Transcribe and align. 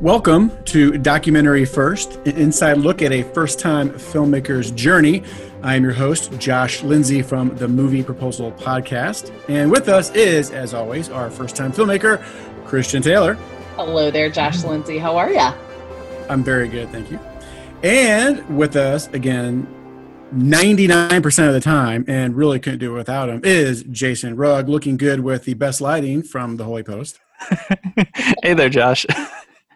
Welcome 0.00 0.50
to 0.64 0.98
Documentary 0.98 1.64
First, 1.64 2.16
an 2.26 2.36
inside 2.36 2.78
look 2.78 3.02
at 3.02 3.12
a 3.12 3.22
first 3.22 3.58
time 3.58 3.90
filmmaker's 3.90 4.70
journey. 4.72 5.22
I 5.62 5.76
am 5.76 5.84
your 5.84 5.92
host, 5.92 6.36
Josh 6.38 6.82
Lindsay 6.82 7.22
from 7.22 7.54
the 7.56 7.68
Movie 7.68 8.02
Proposal 8.02 8.50
Podcast. 8.52 9.32
And 9.48 9.70
with 9.70 9.88
us 9.88 10.10
is, 10.10 10.50
as 10.50 10.74
always, 10.74 11.08
our 11.08 11.30
first 11.30 11.54
time 11.54 11.72
filmmaker, 11.72 12.22
Christian 12.64 13.02
Taylor. 13.02 13.34
Hello 13.76 14.10
there, 14.10 14.28
Josh 14.28 14.64
Lindsay. 14.64 14.98
How 14.98 15.16
are 15.16 15.30
you? 15.30 15.50
I'm 16.28 16.42
very 16.42 16.68
good, 16.68 16.90
thank 16.90 17.10
you. 17.10 17.20
And 17.82 18.56
with 18.56 18.76
us 18.76 19.06
again, 19.08 19.66
99% 20.34 21.46
of 21.46 21.52
the 21.52 21.60
time, 21.60 22.04
and 22.08 22.34
really 22.34 22.58
couldn't 22.58 22.78
do 22.78 22.94
it 22.94 22.96
without 22.96 23.28
him, 23.28 23.40
is 23.44 23.84
Jason 23.84 24.34
Rugg, 24.36 24.68
looking 24.68 24.96
good 24.96 25.20
with 25.20 25.44
the 25.44 25.54
best 25.54 25.80
lighting 25.80 26.22
from 26.22 26.56
the 26.56 26.64
Holy 26.64 26.82
Post. 26.82 27.20
hey 28.42 28.54
there, 28.54 28.68
Josh. 28.68 29.04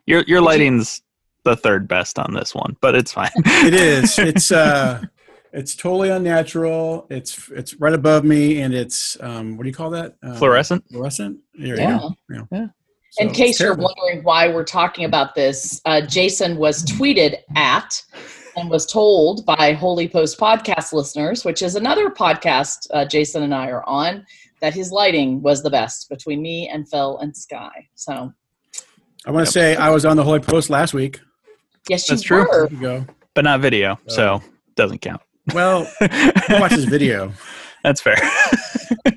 Your 0.06 0.22
your 0.26 0.40
lighting's 0.40 1.02
the 1.44 1.56
third 1.56 1.86
best 1.86 2.18
on 2.18 2.32
this 2.32 2.54
one, 2.54 2.76
but 2.80 2.94
it's 2.94 3.12
fine. 3.12 3.30
it 3.36 3.74
is. 3.74 4.18
It's 4.18 4.50
uh 4.50 5.02
it's 5.52 5.74
totally 5.74 6.10
unnatural. 6.10 7.06
It's 7.10 7.48
it's 7.50 7.74
right 7.74 7.94
above 7.94 8.24
me 8.24 8.60
and 8.62 8.74
it's 8.74 9.16
um 9.20 9.56
what 9.56 9.62
do 9.64 9.68
you 9.68 9.74
call 9.74 9.90
that? 9.90 10.16
Uh, 10.22 10.34
fluorescent. 10.34 10.84
Fluorescent? 10.90 11.38
There 11.54 11.76
yeah. 11.78 12.08
yeah. 12.30 12.42
yeah. 12.50 12.66
So 13.10 13.24
In 13.24 13.30
case 13.32 13.60
you're 13.60 13.74
wondering 13.74 14.22
why 14.24 14.48
we're 14.48 14.64
talking 14.64 15.06
about 15.06 15.34
this, 15.34 15.80
uh, 15.86 16.02
Jason 16.02 16.56
was 16.56 16.84
tweeted 16.84 17.36
at 17.54 18.02
and 18.56 18.68
was 18.68 18.84
told 18.84 19.46
by 19.46 19.72
Holy 19.72 20.08
Post 20.08 20.38
podcast 20.38 20.92
listeners, 20.92 21.44
which 21.44 21.62
is 21.62 21.76
another 21.76 22.10
podcast 22.10 22.86
uh, 22.92 23.06
Jason 23.06 23.42
and 23.42 23.54
I 23.54 23.70
are 23.70 23.84
on, 23.84 24.26
that 24.60 24.74
his 24.74 24.92
lighting 24.92 25.40
was 25.40 25.62
the 25.62 25.70
best 25.70 26.10
between 26.10 26.42
me 26.42 26.68
and 26.68 26.88
Phil 26.88 27.18
and 27.18 27.34
Skye. 27.34 27.88
So 27.94 28.32
I 29.26 29.32
want 29.32 29.48
to 29.48 29.48
yep. 29.48 29.52
say 29.52 29.76
I 29.76 29.90
was 29.90 30.04
on 30.04 30.16
the 30.16 30.22
Holy 30.22 30.38
Post 30.38 30.70
last 30.70 30.94
week. 30.94 31.20
Yes, 31.88 32.06
that's 32.06 32.22
true. 32.22 32.46
Were. 32.48 32.68
Go. 32.68 33.04
But 33.34 33.44
not 33.44 33.60
video, 33.60 33.98
so 34.06 34.36
it 34.36 34.76
doesn't 34.76 35.00
count. 35.00 35.20
Well, 35.52 35.90
watch 36.48 36.72
this 36.72 36.84
video. 36.84 37.32
That's 37.82 38.00
fair. 38.00 38.16
I 38.18 39.12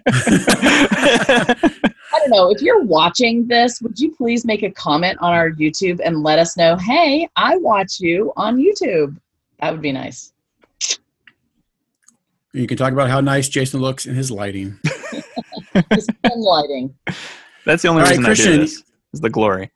don't 2.11 2.29
know. 2.29 2.51
If 2.51 2.61
you're 2.61 2.83
watching 2.83 3.47
this, 3.47 3.81
would 3.81 3.99
you 3.99 4.13
please 4.13 4.45
make 4.45 4.61
a 4.61 4.69
comment 4.69 5.17
on 5.21 5.33
our 5.33 5.49
YouTube 5.49 5.99
and 6.05 6.21
let 6.21 6.37
us 6.37 6.55
know, 6.55 6.75
hey, 6.75 7.27
I 7.35 7.57
watch 7.57 7.99
you 7.99 8.31
on 8.37 8.57
YouTube? 8.57 9.17
That 9.59 9.71
would 9.71 9.81
be 9.81 9.91
nice. 9.91 10.33
You 12.53 12.67
can 12.67 12.77
talk 12.77 12.93
about 12.93 13.09
how 13.09 13.21
nice 13.21 13.49
Jason 13.49 13.79
looks 13.79 14.05
in 14.05 14.13
his 14.13 14.29
lighting. 14.29 14.77
his 15.89 16.07
lighting. 16.35 16.93
That's 17.65 17.81
the 17.81 17.87
only 17.87 18.03
All 18.03 18.09
reason 18.09 18.23
right, 18.23 18.39
I 18.39 18.43
do 18.43 18.57
this. 18.59 18.83
Is 19.13 19.21
the 19.21 19.31
glory. 19.31 19.71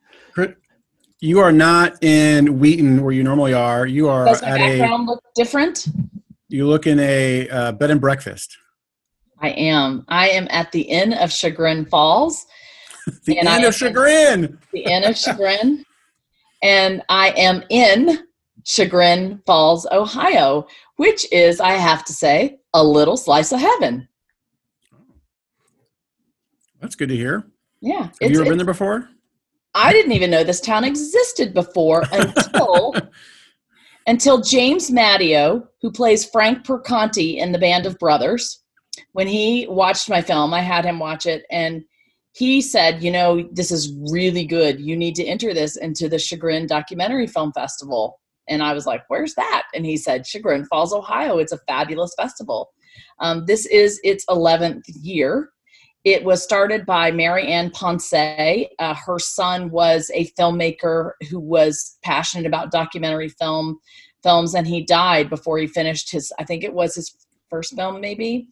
You 1.20 1.40
are 1.40 1.52
not 1.52 2.02
in 2.04 2.58
Wheaton 2.58 3.02
where 3.02 3.12
you 3.12 3.22
normally 3.22 3.54
are. 3.54 3.86
You 3.86 4.08
are 4.08 4.26
Does 4.26 4.42
at 4.42 4.58
background 4.58 5.08
a, 5.08 5.12
look 5.12 5.24
different? 5.34 5.88
You 6.48 6.66
look 6.66 6.86
in 6.86 7.00
a 7.00 7.48
uh, 7.48 7.72
bed 7.72 7.90
and 7.90 8.00
breakfast. 8.00 8.58
I 9.40 9.48
am. 9.50 10.04
I 10.08 10.28
am 10.28 10.46
at 10.50 10.70
the 10.72 10.82
Inn 10.82 11.14
of 11.14 11.32
Chagrin 11.32 11.86
Falls. 11.86 12.46
the 13.24 13.38
Inn 13.38 13.48
I 13.48 13.58
of 13.58 13.74
Chagrin. 13.74 14.58
The 14.72 14.84
Inn 14.84 15.04
of 15.04 15.16
Chagrin. 15.16 15.84
and 16.62 17.02
I 17.08 17.30
am 17.30 17.62
in 17.70 18.26
Chagrin 18.64 19.42
Falls, 19.46 19.86
Ohio, 19.92 20.66
which 20.96 21.30
is, 21.32 21.60
I 21.60 21.72
have 21.72 22.04
to 22.04 22.12
say, 22.12 22.58
a 22.74 22.84
little 22.84 23.16
slice 23.16 23.52
of 23.52 23.60
heaven. 23.60 24.08
That's 26.80 26.96
good 26.96 27.08
to 27.08 27.16
hear. 27.16 27.46
Yeah. 27.80 28.10
Have 28.20 28.30
you 28.30 28.40
ever 28.40 28.50
been 28.50 28.58
there 28.58 28.66
before? 28.66 29.08
I 29.74 29.92
didn't 29.92 30.12
even 30.12 30.30
know 30.30 30.44
this 30.44 30.60
town 30.60 30.84
existed 30.84 31.52
before 31.52 32.04
until 32.12 32.94
until 34.06 34.40
James 34.40 34.90
Madio, 34.90 35.66
who 35.80 35.90
plays 35.90 36.26
Frank 36.26 36.64
Perconte 36.64 37.38
in 37.38 37.52
the 37.52 37.58
Band 37.58 37.86
of 37.86 37.98
Brothers, 37.98 38.62
when 39.12 39.26
he 39.26 39.66
watched 39.68 40.10
my 40.10 40.20
film, 40.20 40.52
I 40.52 40.60
had 40.60 40.84
him 40.84 40.98
watch 40.98 41.26
it 41.26 41.44
and 41.50 41.84
he 42.32 42.60
said, 42.60 43.02
you 43.02 43.12
know, 43.12 43.48
this 43.52 43.70
is 43.70 43.94
really 44.10 44.44
good. 44.44 44.80
You 44.80 44.96
need 44.96 45.14
to 45.16 45.24
enter 45.24 45.54
this 45.54 45.76
into 45.76 46.08
the 46.08 46.18
Chagrin 46.18 46.66
Documentary 46.66 47.28
Film 47.28 47.52
Festival. 47.52 48.20
And 48.48 48.62
I 48.62 48.72
was 48.74 48.86
like, 48.86 49.02
where's 49.08 49.34
that? 49.36 49.62
And 49.72 49.86
he 49.86 49.96
said, 49.96 50.26
Chagrin 50.26 50.66
Falls, 50.66 50.92
Ohio. 50.92 51.38
It's 51.38 51.52
a 51.52 51.60
fabulous 51.68 52.12
festival. 52.18 52.70
Um, 53.20 53.44
this 53.46 53.66
is 53.66 54.00
its 54.02 54.26
11th 54.26 54.82
year. 55.00 55.50
It 56.04 56.22
was 56.22 56.42
started 56.42 56.84
by 56.84 57.10
Mary 57.10 57.46
Ann 57.46 57.70
Ponce. 57.70 58.12
Uh, 58.12 58.94
her 58.94 59.18
son 59.18 59.70
was 59.70 60.10
a 60.12 60.30
filmmaker 60.38 61.12
who 61.30 61.40
was 61.40 61.96
passionate 62.02 62.46
about 62.46 62.70
documentary 62.70 63.30
film 63.30 63.78
films, 64.22 64.54
and 64.54 64.66
he 64.66 64.84
died 64.84 65.30
before 65.30 65.56
he 65.56 65.66
finished 65.66 66.12
his. 66.12 66.30
I 66.38 66.44
think 66.44 66.62
it 66.62 66.74
was 66.74 66.94
his 66.94 67.16
first 67.48 67.74
film, 67.74 68.02
maybe. 68.02 68.48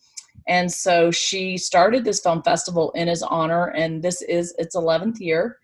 And 0.49 0.73
so 0.73 1.11
she 1.11 1.59
started 1.59 2.05
this 2.05 2.21
film 2.21 2.43
festival 2.43 2.91
in 2.93 3.07
his 3.07 3.23
honor, 3.23 3.67
and 3.67 4.03
this 4.03 4.23
is 4.23 4.55
its 4.57 4.75
11th 4.75 5.21
year. 5.21 5.59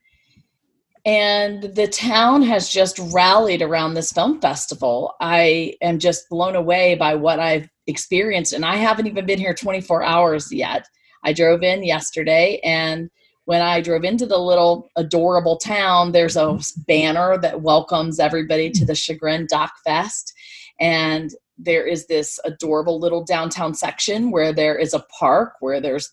And 1.06 1.62
the 1.75 1.88
town 1.88 2.43
has 2.43 2.69
just 2.69 2.98
rallied 3.15 3.62
around 3.62 3.94
this 3.94 4.12
film 4.12 4.43
festival. 4.43 5.15
I 5.22 5.75
am 5.81 5.98
just 5.98 6.28
blown 6.28 6.54
away 6.54 6.97
by 6.97 7.15
what 7.15 7.41
I've 7.41 7.71
experienced, 7.87 8.53
and 8.53 8.65
I 8.65 8.77
haven't 8.77 9.06
even 9.06 9.25
been 9.25 9.38
here 9.38 9.54
24 9.54 10.03
hours 10.03 10.53
yet. 10.53 10.87
I 11.25 11.33
drove 11.33 11.62
in 11.62 11.84
yesterday 11.84 12.61
and 12.65 13.11
when 13.49 13.62
I 13.62 13.81
drove 13.81 14.05
into 14.05 14.27
the 14.27 14.37
little 14.37 14.91
adorable 14.97 15.56
town, 15.56 16.12
there's 16.12 16.37
a 16.37 16.59
banner 16.87 17.39
that 17.39 17.62
welcomes 17.62 18.21
everybody 18.21 18.69
to 18.73 18.84
the 18.84 18.95
Chagrin 18.95 19.47
Doc 19.49 19.73
Fest. 19.87 20.34
And 20.78 21.31
there 21.57 21.87
is 21.87 22.09
this 22.09 22.39
adorable 22.45 23.01
little 23.01 23.25
downtown 23.25 23.73
section 23.73 24.31
where 24.31 24.53
there 24.53 24.77
is 24.77 24.93
a 24.93 25.07
park 25.19 25.55
where 25.61 25.81
there's 25.81 26.12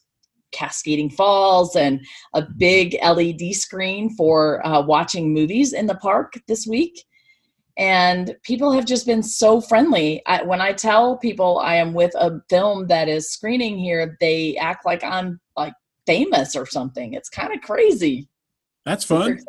cascading 0.53 1.09
falls 1.09 1.75
and 1.75 2.05
a 2.33 2.41
big 2.41 2.95
LED 3.03 3.53
screen 3.53 4.09
for 4.15 4.65
uh, 4.65 4.81
watching 4.81 5.33
movies 5.33 5.73
in 5.73 5.87
the 5.87 5.95
park 5.95 6.39
this 6.47 6.65
week 6.65 7.03
and 7.77 8.35
people 8.43 8.71
have 8.71 8.85
just 8.85 9.05
been 9.05 9.23
so 9.23 9.59
friendly. 9.59 10.21
I, 10.25 10.43
when 10.43 10.61
i 10.61 10.71
tell 10.73 11.17
people 11.17 11.59
i 11.59 11.75
am 11.75 11.93
with 11.93 12.13
a 12.15 12.39
film 12.49 12.87
that 12.87 13.07
is 13.07 13.31
screening 13.31 13.77
here 13.77 14.17
they 14.19 14.55
act 14.57 14.85
like 14.85 15.03
i'm 15.03 15.39
like 15.57 15.73
famous 16.05 16.55
or 16.55 16.65
something. 16.65 17.13
It's 17.13 17.29
kind 17.29 17.53
of 17.53 17.61
crazy. 17.61 18.27
That's 18.85 19.03
fun. 19.03 19.39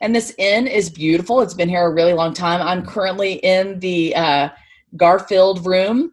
and 0.00 0.14
this 0.14 0.34
inn 0.38 0.66
is 0.66 0.90
beautiful. 0.90 1.40
It's 1.40 1.54
been 1.54 1.68
here 1.68 1.86
a 1.86 1.92
really 1.92 2.12
long 2.12 2.34
time. 2.34 2.60
I'm 2.60 2.84
currently 2.84 3.34
in 3.34 3.78
the 3.80 4.14
uh, 4.14 4.48
garfield 4.96 5.66
room. 5.66 6.12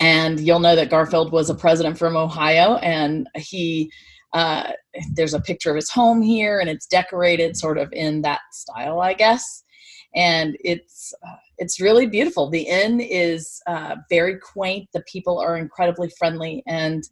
And 0.00 0.40
you'll 0.40 0.58
know 0.58 0.74
that 0.74 0.90
garfield 0.90 1.30
was 1.30 1.48
a 1.48 1.54
president 1.54 1.96
from 1.96 2.16
ohio. 2.16 2.76
And 2.76 3.28
he 3.36 3.90
uh, 4.32 4.72
there's 5.12 5.34
a 5.34 5.40
picture 5.40 5.70
of 5.70 5.76
his 5.76 5.90
home 5.90 6.22
here 6.22 6.58
and 6.58 6.70
it's 6.70 6.86
decorated 6.86 7.54
sort 7.54 7.76
of 7.76 7.92
in 7.92 8.22
that 8.22 8.40
style 8.50 8.98
i 9.00 9.12
guess 9.12 9.61
and 10.14 10.56
it's 10.60 11.14
uh, 11.26 11.36
it's 11.58 11.80
really 11.80 12.06
beautiful. 12.06 12.50
The 12.50 12.62
inn 12.62 13.00
is 13.00 13.62
uh, 13.66 13.96
very 14.10 14.38
quaint. 14.38 14.88
The 14.92 15.02
people 15.02 15.38
are 15.38 15.56
incredibly 15.56 16.10
friendly, 16.18 16.62
and 16.66 17.04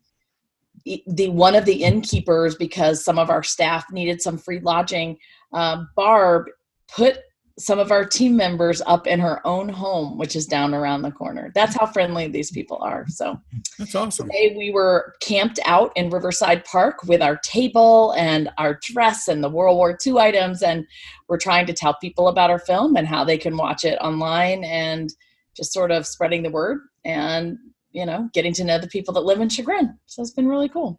the 0.84 1.28
one 1.28 1.55
of 1.55 1.65
the 1.65 1.84
innkeepers, 1.84 2.55
because 2.55 3.05
some 3.05 3.19
of 3.19 3.31
our 3.31 3.43
staff 3.43 3.84
needed 3.93 4.22
some 4.22 4.39
free 4.39 4.60
lodging, 4.60 5.19
uh, 5.53 5.84
Barb 5.97 6.47
put 6.89 7.19
some 7.60 7.78
of 7.78 7.93
our 7.93 8.04
team 8.06 8.37
members 8.37 8.81
up 8.87 9.06
in 9.06 9.21
her 9.21 9.47
own 9.47 9.69
home, 9.69 10.16
which 10.16 10.34
is 10.34 10.47
down 10.47 10.72
around 10.72 11.03
the 11.03 11.10
corner. 11.10 11.53
That's 11.54 11.76
how 11.76 11.84
friendly 11.84 12.26
these 12.26 12.50
people 12.50 12.78
are. 12.81 13.04
So 13.09 13.38
that's 13.78 13.94
awesome. 13.94 14.28
Today 14.28 14.54
we 14.56 14.71
were 14.71 15.15
camped 15.21 15.60
out 15.66 15.93
in 15.94 16.09
Riverside 16.09 16.65
Park 16.65 17.04
with 17.04 17.21
our 17.21 17.37
table 17.37 18.15
and 18.16 18.48
our 18.56 18.78
dress 18.82 19.28
and 19.28 19.44
the 19.44 19.50
World 19.50 19.76
War 19.76 19.98
II 20.04 20.18
items, 20.18 20.62
and 20.62 20.86
we're 21.28 21.39
trying 21.39 21.66
to 21.66 21.74
tell 21.74 21.95
people 22.01 22.28
about 22.28 22.51
our 22.51 22.59
film 22.59 22.97
and 22.97 23.07
how 23.07 23.24
they 23.24 23.36
can 23.36 23.57
watch 23.57 23.84
it 23.84 23.98
online 24.01 24.65
and 24.65 25.10
just 25.54 25.72
sort 25.72 25.91
of 25.91 26.06
spreading 26.06 26.42
the 26.42 26.51
word 26.51 26.78
and 27.04 27.59
you 27.92 28.06
know 28.06 28.30
getting 28.33 28.54
to 28.54 28.65
know 28.65 28.78
the 28.78 28.86
people 28.86 29.13
that 29.13 29.21
live 29.21 29.41
in 29.41 29.51
Chagrin. 29.51 29.98
So 30.06 30.22
it's 30.22 30.33
been 30.33 30.48
really 30.48 30.68
cool. 30.68 30.98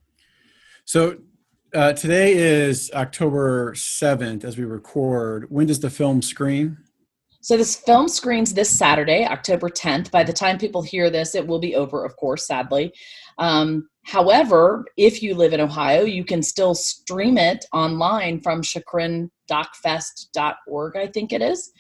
So 0.86 1.18
uh, 1.74 1.94
today 1.94 2.34
is 2.34 2.92
October 2.94 3.72
7th 3.74 4.44
as 4.44 4.58
we 4.58 4.66
record. 4.66 5.46
When 5.50 5.68
does 5.68 5.80
the 5.80 5.90
film 5.90 6.22
screen? 6.22 6.78
So 7.44 7.58
this 7.58 7.76
film 7.76 8.08
screens 8.08 8.54
this 8.54 8.70
Saturday, 8.70 9.26
October 9.26 9.68
10th. 9.70 10.12
By 10.12 10.24
the 10.24 10.34
time 10.34 10.60
people 10.60 10.84
hear 10.84 11.10
this, 11.10 11.34
it 11.34 11.48
will 11.48 11.60
be 11.60 11.76
over, 11.76 12.06
of 12.06 12.16
course, 12.18 12.46
sadly. 12.46 12.94
Um, 13.40 13.90
however, 14.06 14.86
if 14.96 15.24
you 15.24 15.34
live 15.34 15.54
in 15.54 15.60
Ohio, 15.60 16.04
you 16.04 16.24
can 16.24 16.44
still 16.44 16.76
stream 16.76 17.40
it 17.40 17.66
online 17.74 18.42
from 18.42 18.62
chagrindocfest.org, 18.62 20.98
I 20.98 21.08
think 21.08 21.34
it 21.34 21.42
is. 21.42 21.72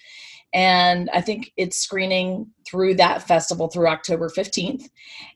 And 0.54 1.10
I 1.14 1.22
think 1.22 1.54
it's 1.58 1.78
screening 1.78 2.48
through 2.68 2.96
that 2.96 3.28
festival 3.28 3.68
through 3.68 3.88
October 3.88 4.30
15th. 4.30 4.90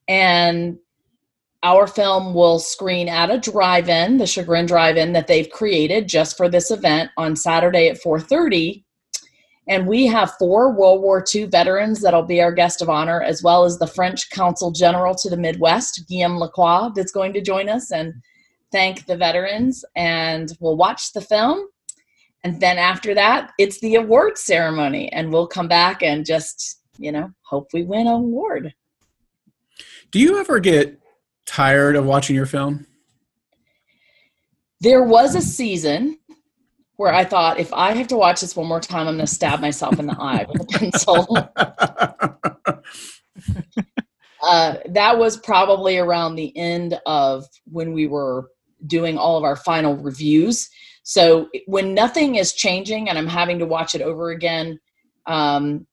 And 0.07 0.79
our 1.65 1.87
film 1.87 2.35
will 2.35 2.59
screen 2.59 3.09
at 3.09 3.31
a 3.31 3.39
drive-in, 3.39 4.19
the 4.19 4.27
Chagrin 4.27 4.67
Drive-in 4.67 5.13
that 5.13 5.25
they've 5.25 5.49
created 5.49 6.07
just 6.07 6.37
for 6.37 6.47
this 6.47 6.69
event 6.69 7.09
on 7.17 7.35
Saturday 7.35 7.87
at 7.87 7.97
4:30. 7.97 8.83
And 9.67 9.87
we 9.87 10.05
have 10.05 10.35
four 10.37 10.71
World 10.71 11.01
War 11.01 11.25
II 11.33 11.45
veterans 11.45 11.99
that'll 12.01 12.21
be 12.21 12.39
our 12.39 12.51
guest 12.51 12.83
of 12.83 12.89
honor, 12.89 13.23
as 13.23 13.41
well 13.41 13.65
as 13.65 13.79
the 13.79 13.87
French 13.87 14.29
Consul 14.29 14.69
General 14.69 15.15
to 15.15 15.27
the 15.27 15.37
Midwest, 15.37 16.07
Guillaume 16.07 16.37
Lacroix, 16.37 16.91
that's 16.95 17.11
going 17.11 17.33
to 17.33 17.41
join 17.41 17.67
us 17.67 17.91
and 17.91 18.13
thank 18.71 19.07
the 19.07 19.17
veterans. 19.17 19.83
And 19.95 20.55
we'll 20.59 20.77
watch 20.77 21.13
the 21.13 21.21
film. 21.21 21.65
And 22.43 22.61
then 22.61 22.77
after 22.77 23.15
that, 23.15 23.53
it's 23.57 23.79
the 23.79 23.95
award 23.95 24.37
ceremony. 24.37 25.11
And 25.11 25.33
we'll 25.33 25.47
come 25.47 25.67
back 25.67 26.03
and 26.03 26.27
just, 26.27 26.81
you 26.99 27.11
know, 27.11 27.31
hope 27.41 27.69
we 27.73 27.81
win 27.81 28.05
an 28.05 28.13
award. 28.13 28.75
Do 30.11 30.19
you 30.19 30.37
ever 30.37 30.59
get 30.59 30.99
tired 31.45 31.95
of 31.95 32.05
watching 32.05 32.35
your 32.35 32.45
film? 32.45 32.85
There 34.81 35.03
was 35.03 35.35
a 35.35 35.41
season 35.41 36.19
where 36.97 37.13
I 37.13 37.23
thought 37.23 37.59
if 37.59 37.73
I 37.73 37.93
have 37.93 38.07
to 38.07 38.17
watch 38.17 38.41
this 38.41 38.55
one 38.55 38.67
more 38.67 38.79
time, 38.79 39.07
I'm 39.07 39.15
going 39.15 39.25
to 39.25 39.33
stab 39.33 39.59
myself 39.59 39.99
in 39.99 40.07
the 40.07 40.15
eye 40.19 40.45
with 40.47 40.61
a 40.61 40.65
pencil. 40.65 41.49
uh, 44.41 44.75
that 44.89 45.17
was 45.17 45.37
probably 45.37 45.97
around 45.97 46.35
the 46.35 46.55
end 46.57 46.99
of 47.05 47.45
when 47.65 47.93
we 47.93 48.07
were 48.07 48.49
doing 48.87 49.17
all 49.17 49.37
of 49.37 49.43
our 49.43 49.55
final 49.55 49.95
reviews. 49.95 50.69
So 51.03 51.49
when 51.67 51.93
nothing 51.93 52.35
is 52.35 52.53
changing 52.53 53.09
and 53.09 53.17
I'm 53.17 53.27
having 53.27 53.59
to 53.59 53.65
watch 53.65 53.95
it 53.95 54.01
over 54.01 54.29
again, 54.31 54.79
um, 55.25 55.85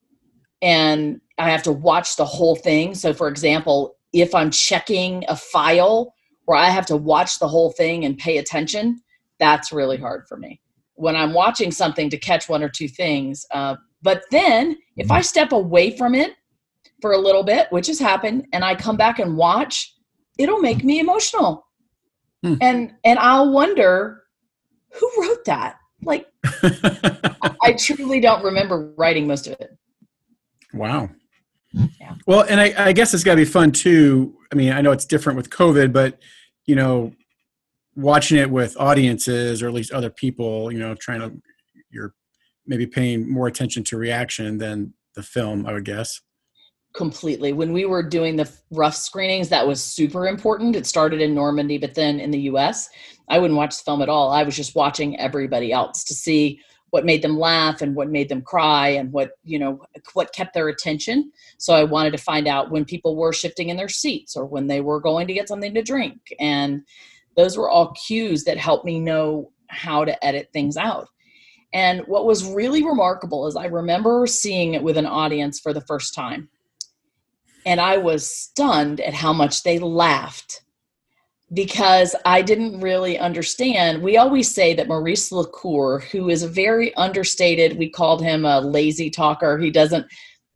and 0.61 1.21
I 1.39 1.51
have 1.51 1.63
to 1.65 1.73
watch 1.73 2.17
the 2.17 2.25
whole 2.25 2.57
thing. 2.57 2.95
So, 2.95 3.13
for 3.13 3.29
example, 3.29 3.97
if 4.13 4.35
I'm 4.35 4.51
checking 4.51 5.25
a 5.29 5.37
file 5.37 6.15
where 6.45 6.59
I 6.59 6.71
have 6.71 6.87
to 6.87 6.97
watch 6.97 7.39
the 7.39 7.49
whole 7.49 7.71
thing 7.71 8.05
and 8.05 8.19
pay 8.19 8.39
attention, 8.39 9.01
that's 9.39 9.73
really 9.73 9.97
hard 9.97 10.27
for 10.29 10.37
me. 10.37 10.61
When 10.95 11.17
I'm 11.17 11.33
watching 11.33 11.71
something 11.71 12.11
to 12.11 12.19
catch 12.19 12.49
one 12.49 12.63
or 12.63 12.69
two 12.69 12.89
things, 12.89 13.47
uh, 13.51 13.77
but 14.03 14.23
then 14.31 14.77
if 14.97 15.11
I 15.11 15.21
step 15.21 15.53
away 15.53 15.97
from 15.97 16.15
it 16.15 16.35
for 17.01 17.13
a 17.13 17.19
little 17.19 17.43
bit, 17.43 17.69
which 17.71 17.87
has 17.87 17.99
happened, 17.99 18.47
and 18.53 18.65
I 18.65 18.75
come 18.75 18.97
back 18.97 19.19
and 19.19 19.37
watch, 19.37 19.95
it'll 20.39 20.61
make 20.61 20.85
me 20.85 21.01
emotional, 21.01 21.67
hmm. 22.43 22.55
and 22.61 22.93
and 23.05 23.19
I'll 23.19 23.53
wonder 23.53 24.23
who 24.93 25.11
wrote 25.19 25.45
that. 25.47 25.77
Like, 26.03 26.27
I 27.63 27.75
truly 27.79 28.21
don't 28.21 28.45
remember 28.45 28.93
writing 28.97 29.27
most 29.27 29.47
of 29.47 29.55
it. 29.61 29.77
Wow. 30.75 31.11
Yeah. 31.73 32.15
Well, 32.27 32.45
and 32.49 32.61
I, 32.61 32.75
I 32.77 32.93
guess 32.93 33.15
it's 33.15 33.25
got 33.25 33.33
to 33.33 33.41
be 33.41 33.45
fun 33.45 33.73
too. 33.73 34.37
I 34.53 34.55
mean, 34.55 34.73
I 34.73 34.81
know 34.81 34.93
it's 34.93 35.07
different 35.07 35.37
with 35.37 35.51
COVID, 35.51 35.93
but 35.93 36.19
you 36.67 36.75
know, 36.75 37.13
watching 37.95 38.39
it 38.39 38.51
with 38.51 38.77
audiences 38.79 39.63
or 39.63 39.69
at 39.69 39.75
least 39.75 39.93
other 39.93 40.11
people, 40.11 40.73
you 40.73 40.79
know, 40.79 40.95
trying 40.95 41.21
to, 41.21 41.33
you're 41.91 42.15
maybe 42.67 42.87
paying 42.87 43.31
more 43.31 43.47
attention 43.47 43.85
to 43.85 43.97
reaction 43.97 44.59
than 44.59 44.95
the 45.15 45.23
film, 45.23 45.67
I 45.67 45.73
would 45.73 45.85
guess. 45.85 46.21
Completely. 46.95 47.53
When 47.53 47.73
we 47.73 47.87
were 47.87 48.03
doing 48.03 48.37
the 48.37 48.51
rough 48.71 48.95
screenings, 48.95 49.49
that 49.49 49.67
was 49.67 49.83
super 49.83 50.29
important. 50.29 50.77
It 50.77 50.87
started 50.87 51.21
in 51.21 51.35
Normandy, 51.35 51.79
but 51.79 51.95
then 51.95 52.21
in 52.21 52.31
the 52.31 52.41
US, 52.41 52.89
I 53.29 53.39
wouldn't 53.39 53.57
watch 53.57 53.79
the 53.79 53.85
film 53.85 54.03
at 54.03 54.09
all. 54.09 54.31
I 54.31 54.43
was 54.43 54.57
just 54.57 54.75
watching 54.75 55.19
everybody 55.19 55.73
else 55.73 56.05
to 56.05 56.15
see 56.15 56.61
what 56.93 57.07
made 57.07 57.23
them 57.23 57.39
laugh 57.39 57.81
and 57.81 57.97
what 57.97 58.11
made 58.11 58.29
them 58.29 58.43
cry 58.43 58.89
and 58.89 59.11
what 59.13 59.31
you 59.45 59.59
know 59.59 59.81
what 60.13 60.35
kept 60.35 60.53
their 60.53 60.69
attention. 60.69 61.33
So 61.57 61.73
i 61.73 61.83
wanted 61.83 62.11
to 62.11 62.19
find 62.19 62.47
out 62.47 62.71
when 62.71 62.85
people 62.85 63.17
were 63.17 63.33
shifting 63.33 63.71
in 63.71 63.79
their 63.79 63.89
seats 63.89 64.37
or 64.37 64.45
when 64.45 64.67
they 64.67 64.83
were 64.83 65.01
going 65.01 65.27
to 65.27 65.33
get 65.33 65.49
something 65.49 65.73
to 65.73 65.83
drink. 65.83 66.21
And 66.39 66.83
those 67.35 67.57
were 67.57 67.71
all 67.71 67.95
cues 67.95 68.45
that 68.45 68.59
helped 68.59 68.85
me 68.85 69.01
know 69.01 69.51
how 69.69 70.05
to 70.05 70.23
edit 70.23 70.51
things 70.53 70.77
out. 70.77 71.09
And 71.73 72.03
what 72.03 72.27
was 72.27 72.45
really 72.45 72.85
remarkable 72.85 73.47
is 73.47 73.57
i 73.57 73.65
remember 73.65 74.27
seeing 74.27 74.75
it 74.75 74.83
with 74.83 74.99
an 74.99 75.07
audience 75.07 75.59
for 75.59 75.73
the 75.73 75.81
first 75.81 76.15
time. 76.15 76.51
And 77.65 77.81
i 77.81 77.97
was 77.97 78.31
stunned 78.31 79.01
at 79.01 79.15
how 79.15 79.33
much 79.33 79.63
they 79.63 79.79
laughed 79.79 80.62
because 81.53 82.17
I 82.25 82.41
didn't 82.41 82.81
really 82.81 83.19
understand. 83.19 84.03
We 84.03 84.17
always 84.17 84.53
say 84.53 84.75
that 84.75 84.89
Maurice 84.89 85.31
LaCour, 85.31 86.01
who 86.11 86.31
is 86.31 86.43
a 86.43 86.49
very 86.49 86.95
understated, 86.95 87.79
we 87.79 87.91
called 87.91 88.23
him 88.23 88.45
a 88.45 88.61
lazy 88.61 89.11
talker. 89.11 89.59
He 89.59 89.71
doesn't 89.71 90.07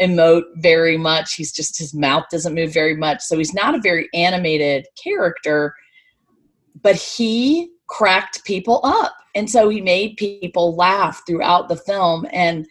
emote 0.00 0.44
very 0.56 0.96
much. 0.96 1.34
He's 1.34 1.52
just, 1.52 1.78
his 1.78 1.92
mouth 1.92 2.24
doesn't 2.30 2.54
move 2.54 2.72
very 2.72 2.96
much. 2.96 3.20
So 3.22 3.36
he's 3.36 3.54
not 3.54 3.74
a 3.74 3.80
very 3.80 4.08
animated 4.14 4.86
character, 5.02 5.74
but 6.82 6.96
he 6.96 7.70
cracked 7.88 8.44
people 8.44 8.80
up. 8.84 9.14
And 9.34 9.50
so 9.50 9.68
he 9.68 9.80
made 9.82 10.16
people 10.16 10.76
laugh 10.76 11.22
throughout 11.26 11.68
the 11.68 11.76
film. 11.76 12.26
And 12.32 12.66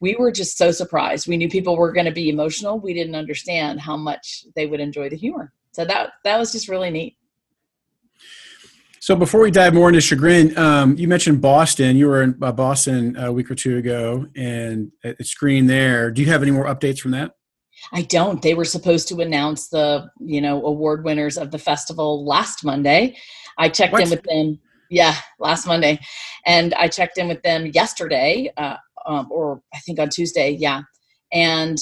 we 0.00 0.14
were 0.16 0.32
just 0.32 0.56
so 0.56 0.70
surprised. 0.70 1.28
We 1.28 1.36
knew 1.36 1.48
people 1.48 1.76
were 1.76 1.92
going 1.92 2.06
to 2.06 2.12
be 2.12 2.30
emotional. 2.30 2.78
We 2.78 2.94
didn't 2.94 3.14
understand 3.14 3.80
how 3.80 3.96
much 3.96 4.44
they 4.54 4.66
would 4.66 4.80
enjoy 4.80 5.10
the 5.10 5.16
humor. 5.16 5.52
So 5.72 5.84
that 5.84 6.12
that 6.24 6.38
was 6.38 6.52
just 6.52 6.68
really 6.68 6.90
neat. 6.90 7.15
So 9.06 9.14
before 9.14 9.40
we 9.40 9.52
dive 9.52 9.72
more 9.72 9.88
into 9.88 10.00
Chagrin, 10.00 10.58
um, 10.58 10.96
you 10.96 11.06
mentioned 11.06 11.40
Boston. 11.40 11.96
You 11.96 12.08
were 12.08 12.24
in 12.24 12.36
uh, 12.42 12.50
Boston 12.50 13.16
a 13.16 13.30
week 13.30 13.48
or 13.48 13.54
two 13.54 13.76
ago 13.76 14.26
and 14.34 14.90
at 15.04 15.24
screen 15.24 15.68
there. 15.68 16.10
Do 16.10 16.22
you 16.22 16.28
have 16.28 16.42
any 16.42 16.50
more 16.50 16.64
updates 16.64 16.98
from 16.98 17.12
that? 17.12 17.30
I 17.92 18.02
don't. 18.02 18.42
They 18.42 18.54
were 18.54 18.64
supposed 18.64 19.06
to 19.06 19.20
announce 19.20 19.68
the 19.68 20.10
you 20.18 20.40
know 20.40 20.60
award 20.66 21.04
winners 21.04 21.38
of 21.38 21.52
the 21.52 21.58
festival 21.60 22.26
last 22.26 22.64
Monday. 22.64 23.16
I 23.56 23.68
checked 23.68 23.92
what? 23.92 24.02
in 24.02 24.10
with 24.10 24.24
them. 24.24 24.58
Yeah, 24.90 25.14
last 25.38 25.68
Monday, 25.68 26.00
and 26.44 26.74
I 26.74 26.88
checked 26.88 27.16
in 27.16 27.28
with 27.28 27.42
them 27.42 27.66
yesterday, 27.66 28.52
uh, 28.56 28.74
um, 29.06 29.28
or 29.30 29.62
I 29.72 29.78
think 29.78 30.00
on 30.00 30.08
Tuesday. 30.08 30.50
Yeah, 30.50 30.82
and 31.32 31.78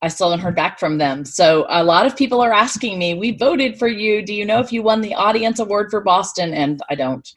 I 0.00 0.08
still 0.08 0.30
haven't 0.30 0.44
heard 0.44 0.54
back 0.54 0.78
from 0.78 0.98
them. 0.98 1.24
So 1.24 1.66
a 1.68 1.82
lot 1.82 2.06
of 2.06 2.16
people 2.16 2.40
are 2.40 2.52
asking 2.52 2.98
me, 2.98 3.14
"We 3.14 3.32
voted 3.32 3.78
for 3.78 3.88
you. 3.88 4.22
Do 4.22 4.32
you 4.32 4.44
know 4.44 4.60
if 4.60 4.72
you 4.72 4.82
won 4.82 5.00
the 5.00 5.14
audience 5.14 5.58
award 5.58 5.90
for 5.90 6.00
Boston?" 6.00 6.54
And 6.54 6.80
I 6.88 6.94
don't. 6.94 7.28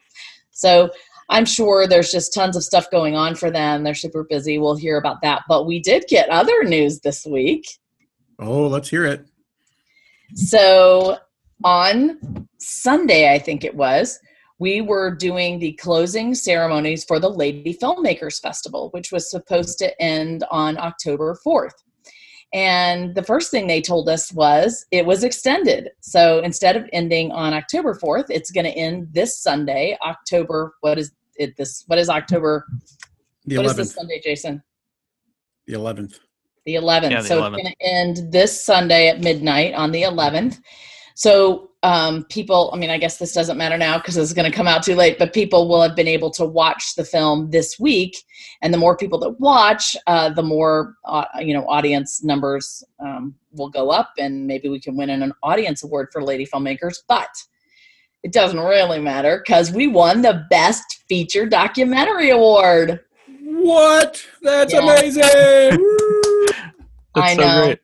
So 0.51 0.91
I'm 1.29 1.45
sure 1.45 1.87
there's 1.87 2.11
just 2.11 2.33
tons 2.33 2.55
of 2.55 2.63
stuff 2.63 2.91
going 2.91 3.15
on 3.15 3.35
for 3.35 3.49
them. 3.49 3.83
They're 3.83 3.95
super 3.95 4.23
busy. 4.23 4.59
We'll 4.59 4.75
hear 4.75 4.97
about 4.97 5.21
that. 5.21 5.43
But 5.47 5.65
we 5.65 5.79
did 5.79 6.05
get 6.07 6.29
other 6.29 6.63
news 6.63 6.99
this 6.99 7.25
week. 7.25 7.67
Oh, 8.39 8.67
let's 8.67 8.89
hear 8.89 9.05
it. 9.05 9.25
So 10.35 11.17
on 11.63 12.47
Sunday, 12.57 13.33
I 13.33 13.39
think 13.39 13.63
it 13.63 13.75
was, 13.75 14.19
we 14.59 14.81
were 14.81 15.15
doing 15.15 15.57
the 15.57 15.73
closing 15.73 16.35
ceremonies 16.35 17.03
for 17.03 17.19
the 17.19 17.29
Lady 17.29 17.73
Filmmakers 17.73 18.41
Festival, 18.41 18.89
which 18.91 19.11
was 19.11 19.30
supposed 19.31 19.80
to 19.80 20.01
end 20.01 20.44
on 20.51 20.77
October 20.77 21.37
4th. 21.45 21.73
And 22.53 23.15
the 23.15 23.23
first 23.23 23.49
thing 23.49 23.67
they 23.67 23.81
told 23.81 24.09
us 24.09 24.33
was 24.33 24.85
it 24.91 25.05
was 25.05 25.23
extended. 25.23 25.89
So 26.01 26.39
instead 26.39 26.75
of 26.75 26.89
ending 26.91 27.31
on 27.31 27.53
October 27.53 27.93
4th, 27.93 28.25
it's 28.29 28.51
going 28.51 28.65
to 28.65 28.71
end 28.71 29.07
this 29.11 29.39
Sunday, 29.39 29.97
October. 30.05 30.73
What 30.81 30.97
is 30.97 31.11
it? 31.37 31.55
This 31.55 31.85
what 31.87 31.97
is 31.97 32.09
October? 32.09 32.65
The 33.45 33.57
what 33.57 33.67
11th. 33.67 33.69
is 33.69 33.75
this 33.77 33.93
Sunday, 33.93 34.21
Jason? 34.23 34.61
The 35.67 35.73
11th. 35.73 36.19
The 36.65 36.75
11th. 36.75 37.11
Yeah, 37.11 37.21
the 37.21 37.27
so 37.27 37.41
11th. 37.41 37.53
it's 37.53 37.63
going 37.63 37.75
to 37.79 37.85
end 37.85 38.31
this 38.33 38.63
Sunday 38.63 39.07
at 39.07 39.21
midnight 39.21 39.73
on 39.73 39.91
the 39.91 40.03
11th. 40.03 40.59
So 41.15 41.70
um, 41.83 42.26
people, 42.26 42.69
I 42.73 42.78
mean, 42.78 42.90
I 42.90 42.97
guess 42.97 43.18
this 43.18 43.33
doesn't 43.33 43.57
matter 43.57 43.78
now 43.78 43.97
because 43.97 44.16
it's 44.16 44.33
going 44.33 44.50
to 44.50 44.56
come 44.56 44.68
out 44.68 44.83
too 44.83 44.95
late, 44.95 45.18
but 45.18 45.33
people 45.33 45.68
will 45.68 45.81
have 45.81 45.95
been 45.95 46.07
able 46.07 46.30
to 46.31 46.45
watch 46.45 46.95
the 46.95 47.04
film 47.04 47.50
this 47.50 47.80
week. 47.80 48.18
And 48.61 48.73
the 48.73 48.78
more 48.78 48.95
people 48.95 49.18
that 49.19 49.40
watch, 49.40 49.95
uh, 50.06 50.30
the 50.30 50.44
more, 50.44 50.95
uh, 51.06 51.26
you 51.40 51.54
know, 51.54 51.68
audience 51.68 52.23
numbers 52.23 52.83
um, 53.00 53.33
will 53.54 53.69
go 53.69 53.90
up 53.90 54.11
and 54.19 54.45
maybe 54.45 54.69
we 54.69 54.80
can 54.80 54.95
win 54.95 55.09
an 55.09 55.33
audience 55.42 55.83
award 55.83 56.09
for 56.11 56.23
Lady 56.23 56.45
Filmmakers. 56.45 56.97
But 57.07 57.30
it 58.23 58.31
doesn't 58.31 58.59
really 58.59 59.00
matter 59.00 59.42
because 59.44 59.71
we 59.71 59.88
won 59.88 60.21
the 60.21 60.45
Best 60.52 61.04
Feature 61.09 61.47
Documentary 61.47 62.30
Award. 62.30 63.00
What? 63.42 64.23
That's 64.44 64.73
yeah. 64.73 64.80
amazing. 64.81 65.23
That's 67.16 67.31
I 67.31 67.33
know. 67.33 67.71
So 67.71 67.76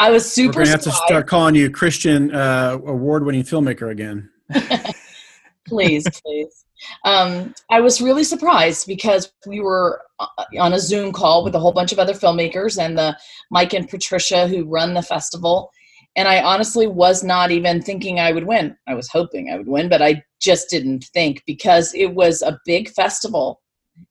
I 0.00 0.10
was 0.10 0.30
super. 0.30 0.60
We're 0.60 0.64
gonna 0.64 0.70
have 0.70 0.82
to 0.82 0.92
start 0.92 1.26
calling 1.26 1.54
you 1.54 1.70
Christian 1.70 2.34
uh, 2.34 2.78
award-winning 2.86 3.42
filmmaker 3.42 3.90
again. 3.90 4.30
please, 5.68 6.06
please. 6.24 6.64
Um, 7.04 7.54
I 7.70 7.82
was 7.82 8.00
really 8.00 8.24
surprised 8.24 8.86
because 8.86 9.30
we 9.46 9.60
were 9.60 10.00
uh, 10.18 10.26
on 10.58 10.72
a 10.72 10.78
Zoom 10.78 11.12
call 11.12 11.44
with 11.44 11.54
a 11.54 11.58
whole 11.58 11.72
bunch 11.72 11.92
of 11.92 11.98
other 11.98 12.14
filmmakers 12.14 12.82
and 12.82 12.96
the 12.96 13.14
Mike 13.50 13.74
and 13.74 13.90
Patricia 13.90 14.48
who 14.48 14.64
run 14.64 14.94
the 14.94 15.02
festival. 15.02 15.70
And 16.16 16.26
I 16.26 16.42
honestly 16.42 16.86
was 16.86 17.22
not 17.22 17.50
even 17.50 17.82
thinking 17.82 18.18
I 18.18 18.32
would 18.32 18.46
win. 18.46 18.74
I 18.88 18.94
was 18.94 19.10
hoping 19.10 19.50
I 19.50 19.58
would 19.58 19.68
win, 19.68 19.90
but 19.90 20.00
I 20.00 20.22
just 20.40 20.70
didn't 20.70 21.04
think 21.12 21.42
because 21.46 21.92
it 21.94 22.14
was 22.14 22.40
a 22.40 22.58
big 22.64 22.88
festival 22.88 23.60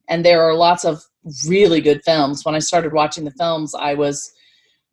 and 0.08 0.24
there 0.24 0.40
are 0.40 0.54
lots 0.54 0.84
of 0.84 1.02
really 1.48 1.80
good 1.80 2.00
films. 2.04 2.44
When 2.44 2.54
I 2.54 2.60
started 2.60 2.92
watching 2.92 3.24
the 3.24 3.32
films, 3.32 3.74
I 3.74 3.94
was 3.94 4.32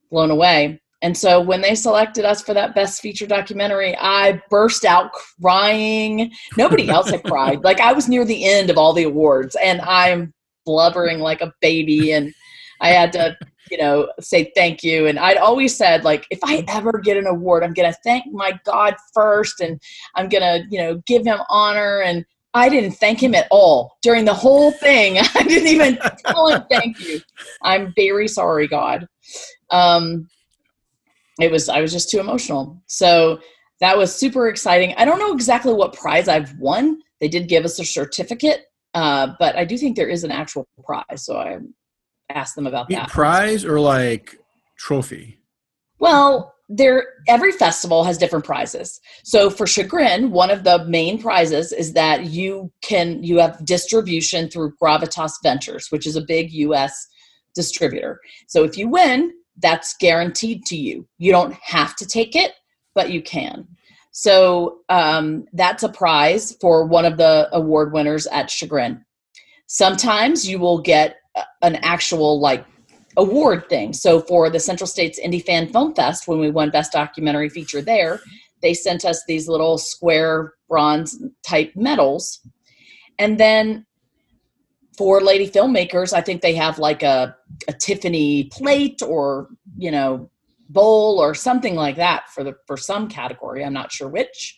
blown 0.09 0.31
away 0.31 0.81
And 1.07 1.17
so 1.17 1.39
when 1.39 1.61
they 1.61 1.73
selected 1.73 2.25
us 2.25 2.41
for 2.41 2.53
that 2.53 2.75
best 2.75 2.99
feature 2.99 3.25
documentary, 3.25 3.95
I 3.97 4.41
burst 4.49 4.83
out 4.83 5.13
crying. 5.13 6.33
Nobody 6.57 6.89
else 6.89 7.09
had 7.09 7.23
cried. 7.23 7.63
Like 7.63 7.79
I 7.79 7.93
was 7.93 8.09
near 8.09 8.25
the 8.25 8.43
end 8.43 8.69
of 8.69 8.77
all 8.77 8.91
the 8.91 9.03
awards 9.03 9.55
and 9.63 9.79
I'm 9.79 10.33
blubbering 10.65 11.19
like 11.19 11.39
a 11.39 11.53
baby 11.61 12.11
and 12.11 12.33
I 12.81 12.89
had 12.89 13.13
to, 13.13 13.37
you 13.71 13.77
know, 13.77 14.11
say 14.19 14.51
thank 14.53 14.83
you. 14.83 15.07
And 15.07 15.17
I'd 15.17 15.37
always 15.37 15.77
said, 15.77 16.03
like, 16.03 16.27
if 16.29 16.39
I 16.43 16.65
ever 16.67 16.99
get 17.01 17.15
an 17.15 17.25
award, 17.25 17.63
I'm 17.63 17.71
going 17.71 17.89
to 17.89 17.97
thank 18.03 18.25
my 18.33 18.59
God 18.65 18.93
first 19.13 19.61
and 19.61 19.81
I'm 20.15 20.27
going 20.27 20.43
to, 20.43 20.67
you 20.69 20.77
know, 20.77 21.01
give 21.07 21.25
him 21.25 21.39
honor. 21.47 22.01
And 22.01 22.25
I 22.53 22.67
didn't 22.67 22.95
thank 22.95 23.23
him 23.23 23.33
at 23.33 23.47
all 23.49 23.95
during 24.01 24.25
the 24.25 24.33
whole 24.33 24.71
thing. 24.71 25.19
I 25.35 25.43
didn't 25.43 25.69
even 25.69 25.99
tell 26.25 26.49
him 26.49 26.65
thank 26.69 26.99
you. 26.99 27.21
I'm 27.61 27.93
very 27.95 28.27
sorry, 28.27 28.67
God. 28.67 29.07
Um, 29.69 30.27
it 31.39 31.51
was 31.51 31.69
I 31.69 31.81
was 31.81 31.91
just 31.91 32.09
too 32.09 32.19
emotional. 32.19 32.81
So 32.87 33.39
that 33.79 33.97
was 33.97 34.13
super 34.13 34.47
exciting. 34.47 34.93
I 34.97 35.05
don't 35.05 35.19
know 35.19 35.33
exactly 35.33 35.73
what 35.73 35.93
prize 35.93 36.27
I've 36.27 36.57
won. 36.57 36.99
They 37.21 37.27
did 37.27 37.47
give 37.47 37.65
us 37.65 37.79
a 37.79 37.85
certificate, 37.85 38.65
uh, 38.93 39.33
but 39.39 39.55
I 39.55 39.65
do 39.65 39.77
think 39.77 39.95
there 39.95 40.07
is 40.07 40.23
an 40.23 40.31
actual 40.31 40.67
prize. 40.83 41.25
So 41.25 41.37
I 41.37 41.59
asked 42.29 42.55
them 42.55 42.67
about 42.67 42.89
that. 42.89 43.09
Prize 43.09 43.65
or 43.65 43.79
like 43.79 44.37
trophy? 44.77 45.39
Well, 45.99 46.53
there 46.69 47.05
every 47.27 47.51
festival 47.51 48.03
has 48.03 48.17
different 48.17 48.45
prizes. 48.45 48.99
So 49.23 49.49
for 49.49 49.65
Chagrin, 49.65 50.31
one 50.31 50.51
of 50.51 50.63
the 50.63 50.85
main 50.85 51.21
prizes 51.21 51.71
is 51.71 51.93
that 51.93 52.25
you 52.25 52.71
can 52.81 53.23
you 53.23 53.39
have 53.39 53.63
distribution 53.65 54.49
through 54.49 54.73
Gravitas 54.81 55.33
Ventures, 55.43 55.87
which 55.91 56.05
is 56.05 56.15
a 56.15 56.21
big 56.21 56.51
US 56.51 57.07
distributor. 57.55 58.19
So 58.47 58.63
if 58.63 58.77
you 58.77 58.89
win, 58.89 59.31
that's 59.61 59.95
guaranteed 59.97 60.65
to 60.65 60.75
you. 60.75 61.07
You 61.17 61.31
don't 61.31 61.53
have 61.53 61.95
to 61.97 62.05
take 62.05 62.35
it, 62.35 62.53
but 62.93 63.11
you 63.11 63.21
can. 63.21 63.67
So 64.11 64.79
um, 64.89 65.45
that's 65.53 65.83
a 65.83 65.89
prize 65.89 66.57
for 66.59 66.85
one 66.85 67.05
of 67.05 67.17
the 67.17 67.49
award 67.53 67.93
winners 67.93 68.25
at 68.27 68.49
Chagrin. 68.49 69.05
Sometimes 69.67 70.47
you 70.47 70.59
will 70.59 70.79
get 70.79 71.17
an 71.61 71.75
actual 71.77 72.39
like 72.39 72.65
award 73.15 73.69
thing. 73.69 73.93
So 73.93 74.21
for 74.21 74.49
the 74.49 74.59
Central 74.59 74.87
States 74.87 75.19
Indie 75.23 75.43
Fan 75.43 75.67
Film 75.67 75.93
Fest, 75.93 76.27
when 76.27 76.39
we 76.39 76.49
won 76.49 76.71
Best 76.71 76.93
Documentary 76.93 77.49
Feature 77.49 77.81
there, 77.81 78.19
they 78.63 78.73
sent 78.73 79.05
us 79.05 79.23
these 79.27 79.47
little 79.47 79.77
square 79.77 80.53
bronze 80.67 81.21
type 81.45 81.73
medals. 81.75 82.39
And 83.19 83.39
then 83.39 83.85
for 84.97 85.21
lady 85.21 85.47
filmmakers, 85.47 86.11
I 86.11 86.21
think 86.21 86.41
they 86.41 86.55
have 86.55 86.79
like 86.79 87.03
a, 87.03 87.36
a 87.67 87.73
Tiffany 87.73 88.45
plate 88.45 89.01
or, 89.01 89.49
you 89.77 89.91
know, 89.91 90.29
bowl 90.69 91.19
or 91.19 91.33
something 91.33 91.75
like 91.75 91.95
that 91.95 92.29
for 92.29 92.43
the 92.43 92.55
for 92.65 92.77
some 92.77 93.07
category. 93.07 93.63
I'm 93.63 93.73
not 93.73 93.91
sure 93.91 94.09
which. 94.09 94.57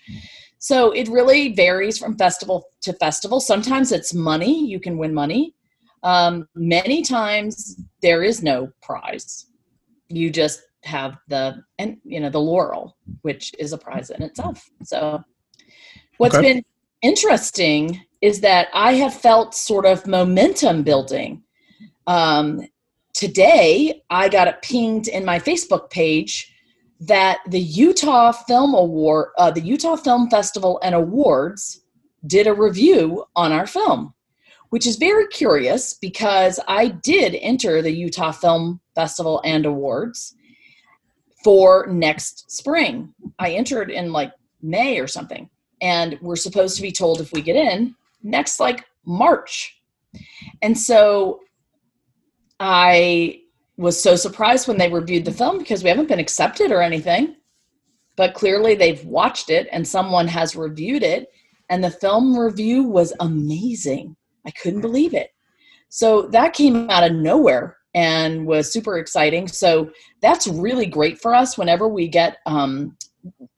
So 0.58 0.92
it 0.92 1.08
really 1.08 1.54
varies 1.54 1.98
from 1.98 2.18
festival 2.18 2.66
to 2.82 2.94
festival. 2.94 3.40
Sometimes 3.40 3.92
it's 3.92 4.14
money, 4.14 4.66
you 4.66 4.80
can 4.80 4.98
win 4.98 5.14
money. 5.14 5.56
Um, 6.04 6.48
many 6.56 7.02
times 7.02 7.82
there 8.02 8.24
is 8.24 8.42
no 8.44 8.70
prize. 8.82 9.48
You 10.10 10.30
just 10.30 10.62
have 10.84 11.18
the 11.28 11.62
and 11.78 11.98
you 12.04 12.20
know 12.20 12.30
the 12.30 12.40
laurel, 12.40 12.98
which 13.22 13.54
is 13.60 13.74
a 13.74 13.78
prize 13.78 14.10
in 14.10 14.22
itself. 14.22 14.66
So 14.84 15.24
what's 16.18 16.36
okay. 16.36 16.54
been 16.54 16.64
interesting 17.02 18.02
is 18.22 18.42
that 18.42 18.68
I 18.74 18.94
have 18.94 19.14
felt 19.14 19.56
sort 19.56 19.86
of 19.86 20.06
momentum 20.08 20.84
building. 20.84 21.44
Um, 22.08 22.62
today, 23.20 24.02
I 24.10 24.30
got 24.30 24.48
it 24.48 24.62
pinged 24.62 25.10
in 25.10 25.26
my 25.26 25.40
Facebook 25.40 25.90
page 25.90 26.56
that 27.02 27.40
the 27.50 27.60
Utah 27.60 28.32
Film 28.32 28.74
Award, 28.74 29.32
uh, 29.38 29.52
the 29.52 29.60
Utah 29.60 29.98
Film 29.98 30.30
Festival 30.30 30.80
and 30.84 30.96
Awards 30.96 31.82
did 32.28 32.48
a 32.48 32.54
review 32.54 33.26
on 33.36 33.52
our 33.52 33.68
film, 33.68 34.14
which 34.70 34.88
is 34.88 34.96
very 34.96 35.28
curious 35.28 35.96
because 35.96 36.62
I 36.66 36.88
did 36.88 37.36
enter 37.36 37.82
the 37.82 37.92
Utah 37.92 38.32
Film 38.32 38.80
Festival 38.96 39.42
and 39.44 39.66
Awards 39.66 40.34
for 41.44 41.88
next 41.88 42.50
spring. 42.50 43.14
I 43.38 43.52
entered 43.52 43.92
in 43.92 44.14
like 44.14 44.32
May 44.62 44.98
or 44.98 45.08
something 45.08 45.50
and 45.82 46.18
we're 46.22 46.38
supposed 46.38 46.78
to 46.78 46.82
be 46.82 46.92
told 46.94 47.20
if 47.20 47.34
we 47.34 47.42
get 47.42 47.58
in 47.58 47.96
next 48.24 48.62
like 48.62 48.86
March. 49.06 49.82
And 50.62 50.78
so 50.78 51.42
I 52.60 53.42
was 53.78 54.02
so 54.02 54.16
surprised 54.16 54.68
when 54.68 54.78
they 54.78 54.90
reviewed 54.90 55.26
the 55.26 55.32
film 55.32 55.58
because 55.58 55.84
we 55.84 55.90
haven't 55.90 56.10
been 56.10 56.20
accepted 56.20 56.72
or 56.72 56.82
anything. 56.82 57.36
But 58.18 58.34
clearly 58.34 58.76
they've 58.76 59.04
watched 59.06 59.50
it 59.50 59.70
and 59.72 59.88
someone 59.88 60.28
has 60.28 60.56
reviewed 60.56 61.04
it. 61.04 61.30
And 61.70 61.84
the 61.84 61.92
film 61.92 62.38
review 62.38 62.84
was 62.84 63.14
amazing. 63.22 64.16
I 64.46 64.52
couldn't 64.52 64.82
believe 64.82 65.14
it. 65.14 65.30
So 65.88 66.24
that 66.24 66.54
came 66.54 66.90
out 66.90 67.10
of 67.10 67.16
nowhere 67.16 67.78
and 67.94 68.46
was 68.46 68.72
super 68.72 68.98
exciting. 68.98 69.48
So 69.48 69.92
that's 70.22 70.48
really 70.48 70.86
great 70.86 71.20
for 71.22 71.34
us 71.34 71.58
whenever 71.58 71.88
we 71.88 72.08
get 72.08 72.38
um, 72.46 72.98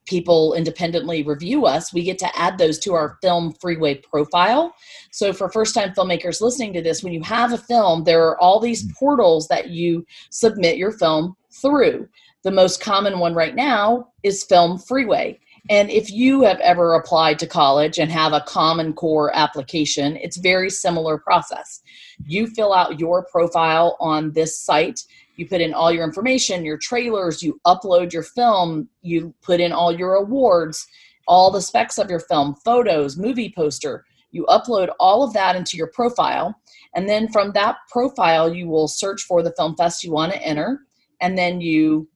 people 0.06 0.54
independently 0.54 1.24
review 1.24 1.66
us, 1.66 1.94
we 1.94 2.04
get 2.04 2.20
to 2.20 2.40
add 2.40 2.58
those 2.58 2.80
to 2.80 2.94
our 2.94 3.18
film 3.22 3.54
freeway 3.60 3.96
profile. 3.96 4.74
So, 5.12 5.34
for 5.34 5.50
first 5.50 5.76
time 5.76 5.94
filmmakers 5.94 6.42
listening 6.42 6.74
to 6.74 6.82
this, 6.82 7.04
when 7.04 7.14
you 7.14 7.22
have 7.24 7.54
a 7.54 7.58
film, 7.58 8.04
there 8.04 8.26
are 8.28 8.40
all 8.40 8.60
these 8.60 8.86
mm. 8.86 8.94
portals 8.96 9.48
that 9.48 9.70
you 9.70 10.06
submit 10.30 10.78
your 10.78 10.92
film 10.92 11.36
through. 11.52 12.08
The 12.44 12.52
most 12.52 12.82
common 12.82 13.20
one 13.20 13.36
right 13.36 13.56
now 13.56 14.08
is 14.24 14.44
Film 14.44 14.80
Freeway. 14.80 15.40
And 15.70 15.92
if 15.92 16.12
you 16.12 16.42
have 16.42 16.60
ever 16.60 16.96
applied 16.96 17.38
to 17.40 17.48
college 17.48 18.00
and 18.00 18.12
have 18.12 18.34
a 18.34 18.44
Common 18.48 18.94
Core 18.94 19.32
application, 19.36 20.18
it's 20.18 20.38
very 20.38 20.70
similar 20.70 21.20
process. 21.20 21.82
You 22.26 22.48
fill 22.48 22.74
out 22.74 23.00
your 23.00 23.26
profile 23.32 23.96
on 24.00 24.32
this 24.32 24.60
site 24.60 25.02
you 25.42 25.48
put 25.48 25.60
in 25.60 25.74
all 25.74 25.92
your 25.92 26.04
information, 26.04 26.64
your 26.64 26.78
trailers, 26.78 27.42
you 27.42 27.60
upload 27.66 28.14
your 28.14 28.22
film, 28.22 28.88
you 29.02 29.34
put 29.42 29.60
in 29.60 29.72
all 29.72 29.92
your 29.92 30.14
awards, 30.14 30.86
all 31.28 31.50
the 31.50 31.62
specs 31.62 31.98
of 31.98 32.12
your 32.12 32.20
film, 32.20 32.54
photos, 32.64 33.18
movie 33.18 33.52
poster. 33.56 34.06
You 34.30 34.46
upload 34.46 34.90
all 35.00 35.24
of 35.24 35.34
that 35.34 35.56
into 35.56 35.78
your 35.78 35.88
profile. 35.88 36.56
And 36.96 37.10
then 37.10 37.28
from 37.28 37.54
that 37.54 37.78
profile, 37.90 38.54
you 38.54 38.68
will 38.68 38.88
search 38.88 39.24
for 39.24 39.42
the 39.42 39.54
film 39.58 39.76
fest 39.76 40.04
you 40.04 40.12
want 40.12 40.32
to 40.32 40.42
enter. 40.44 40.82
And 41.22 41.36
then 41.36 41.60
you 41.60 42.08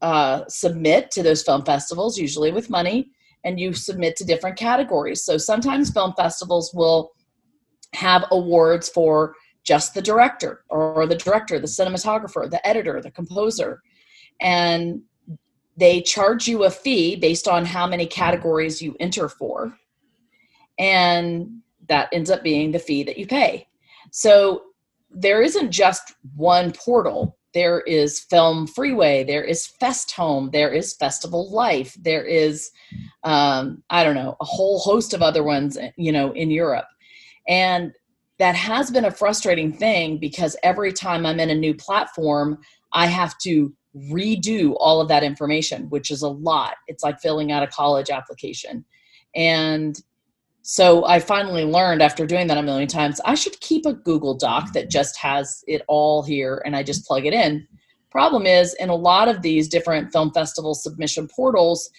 uh, 0.00 0.44
submit 0.46 1.10
to 1.10 1.24
those 1.24 1.42
film 1.42 1.64
festivals, 1.64 2.18
usually 2.18 2.52
with 2.52 2.70
money, 2.70 3.10
and 3.42 3.58
you 3.58 3.72
submit 3.72 4.14
to 4.16 4.24
different 4.24 4.56
categories. 4.56 5.24
So 5.24 5.38
sometimes 5.38 5.90
film 5.90 6.14
festivals 6.16 6.72
will 6.72 7.10
have 7.94 8.26
awards 8.30 8.88
for 8.88 9.34
just 9.64 9.94
the 9.94 10.02
director 10.02 10.64
or 10.68 11.06
the 11.06 11.16
director, 11.16 11.58
the 11.58 11.66
cinematographer, 11.66 12.50
the 12.50 12.66
editor, 12.66 13.00
the 13.00 13.10
composer. 13.10 13.82
And 14.40 15.02
they 15.76 16.02
charge 16.02 16.48
you 16.48 16.64
a 16.64 16.70
fee 16.70 17.16
based 17.16 17.48
on 17.48 17.64
how 17.64 17.86
many 17.86 18.06
categories 18.06 18.82
you 18.82 18.96
enter 19.00 19.28
for. 19.28 19.76
And 20.78 21.60
that 21.88 22.08
ends 22.12 22.30
up 22.30 22.42
being 22.42 22.72
the 22.72 22.78
fee 22.78 23.02
that 23.04 23.18
you 23.18 23.26
pay. 23.26 23.66
So 24.10 24.62
there 25.10 25.42
isn't 25.42 25.70
just 25.70 26.14
one 26.36 26.72
portal. 26.72 27.36
There 27.52 27.80
is 27.80 28.20
Film 28.20 28.68
Freeway, 28.68 29.24
there 29.24 29.42
is 29.42 29.66
Fest 29.66 30.12
Home, 30.12 30.50
there 30.52 30.72
is 30.72 30.94
Festival 30.94 31.50
Life, 31.50 31.96
there 32.00 32.24
is, 32.24 32.70
um, 33.24 33.82
I 33.90 34.04
don't 34.04 34.14
know, 34.14 34.36
a 34.40 34.44
whole 34.44 34.78
host 34.78 35.14
of 35.14 35.22
other 35.22 35.42
ones, 35.42 35.76
you 35.96 36.12
know, 36.12 36.30
in 36.32 36.50
Europe. 36.50 36.86
And 37.48 37.92
that 38.40 38.56
has 38.56 38.90
been 38.90 39.04
a 39.04 39.10
frustrating 39.10 39.70
thing 39.70 40.16
because 40.16 40.56
every 40.62 40.94
time 40.94 41.26
I'm 41.26 41.38
in 41.38 41.50
a 41.50 41.54
new 41.54 41.74
platform, 41.74 42.58
I 42.90 43.04
have 43.04 43.36
to 43.40 43.70
redo 43.94 44.74
all 44.78 45.02
of 45.02 45.08
that 45.08 45.22
information, 45.22 45.90
which 45.90 46.10
is 46.10 46.22
a 46.22 46.28
lot. 46.28 46.76
It's 46.88 47.04
like 47.04 47.20
filling 47.20 47.52
out 47.52 47.62
a 47.62 47.66
college 47.66 48.08
application. 48.08 48.82
And 49.36 50.00
so 50.62 51.04
I 51.04 51.20
finally 51.20 51.66
learned 51.66 52.00
after 52.00 52.26
doing 52.26 52.46
that 52.46 52.56
a 52.56 52.62
million 52.62 52.88
times, 52.88 53.20
I 53.26 53.34
should 53.34 53.60
keep 53.60 53.84
a 53.84 53.92
Google 53.92 54.34
Doc 54.34 54.72
that 54.72 54.88
just 54.88 55.18
has 55.18 55.62
it 55.68 55.82
all 55.86 56.22
here 56.22 56.62
and 56.64 56.74
I 56.74 56.82
just 56.82 57.06
plug 57.06 57.26
it 57.26 57.34
in. 57.34 57.68
Problem 58.10 58.46
is, 58.46 58.72
in 58.80 58.88
a 58.88 58.94
lot 58.94 59.28
of 59.28 59.42
these 59.42 59.68
different 59.68 60.12
film 60.12 60.32
festival 60.32 60.74
submission 60.74 61.28
portals, 61.28 61.90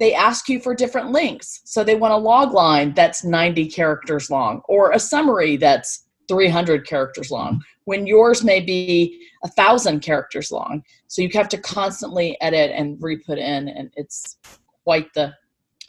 they 0.00 0.14
ask 0.14 0.48
you 0.48 0.58
for 0.58 0.74
different 0.74 1.12
links. 1.12 1.60
So 1.64 1.84
they 1.84 1.94
want 1.94 2.14
a 2.14 2.16
log 2.16 2.52
line 2.52 2.94
that's 2.94 3.22
90 3.22 3.68
characters 3.68 4.30
long 4.30 4.62
or 4.66 4.92
a 4.92 4.98
summary 4.98 5.56
that's 5.56 6.06
300 6.26 6.86
characters 6.86 7.30
long 7.30 7.62
when 7.84 8.06
yours 8.06 8.42
may 8.42 8.60
be 8.60 9.26
a 9.44 9.48
thousand 9.48 10.00
characters 10.00 10.50
long. 10.50 10.82
So 11.06 11.22
you 11.22 11.28
have 11.34 11.48
to 11.50 11.58
constantly 11.58 12.40
edit 12.40 12.70
and 12.74 12.96
re-put 13.00 13.38
in, 13.38 13.68
and 13.68 13.90
it's 13.96 14.38
quite 14.84 15.12
the 15.14 15.34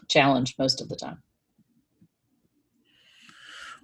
challenge 0.10 0.56
most 0.60 0.82
of 0.82 0.90
the 0.90 0.96
time. 0.96 1.22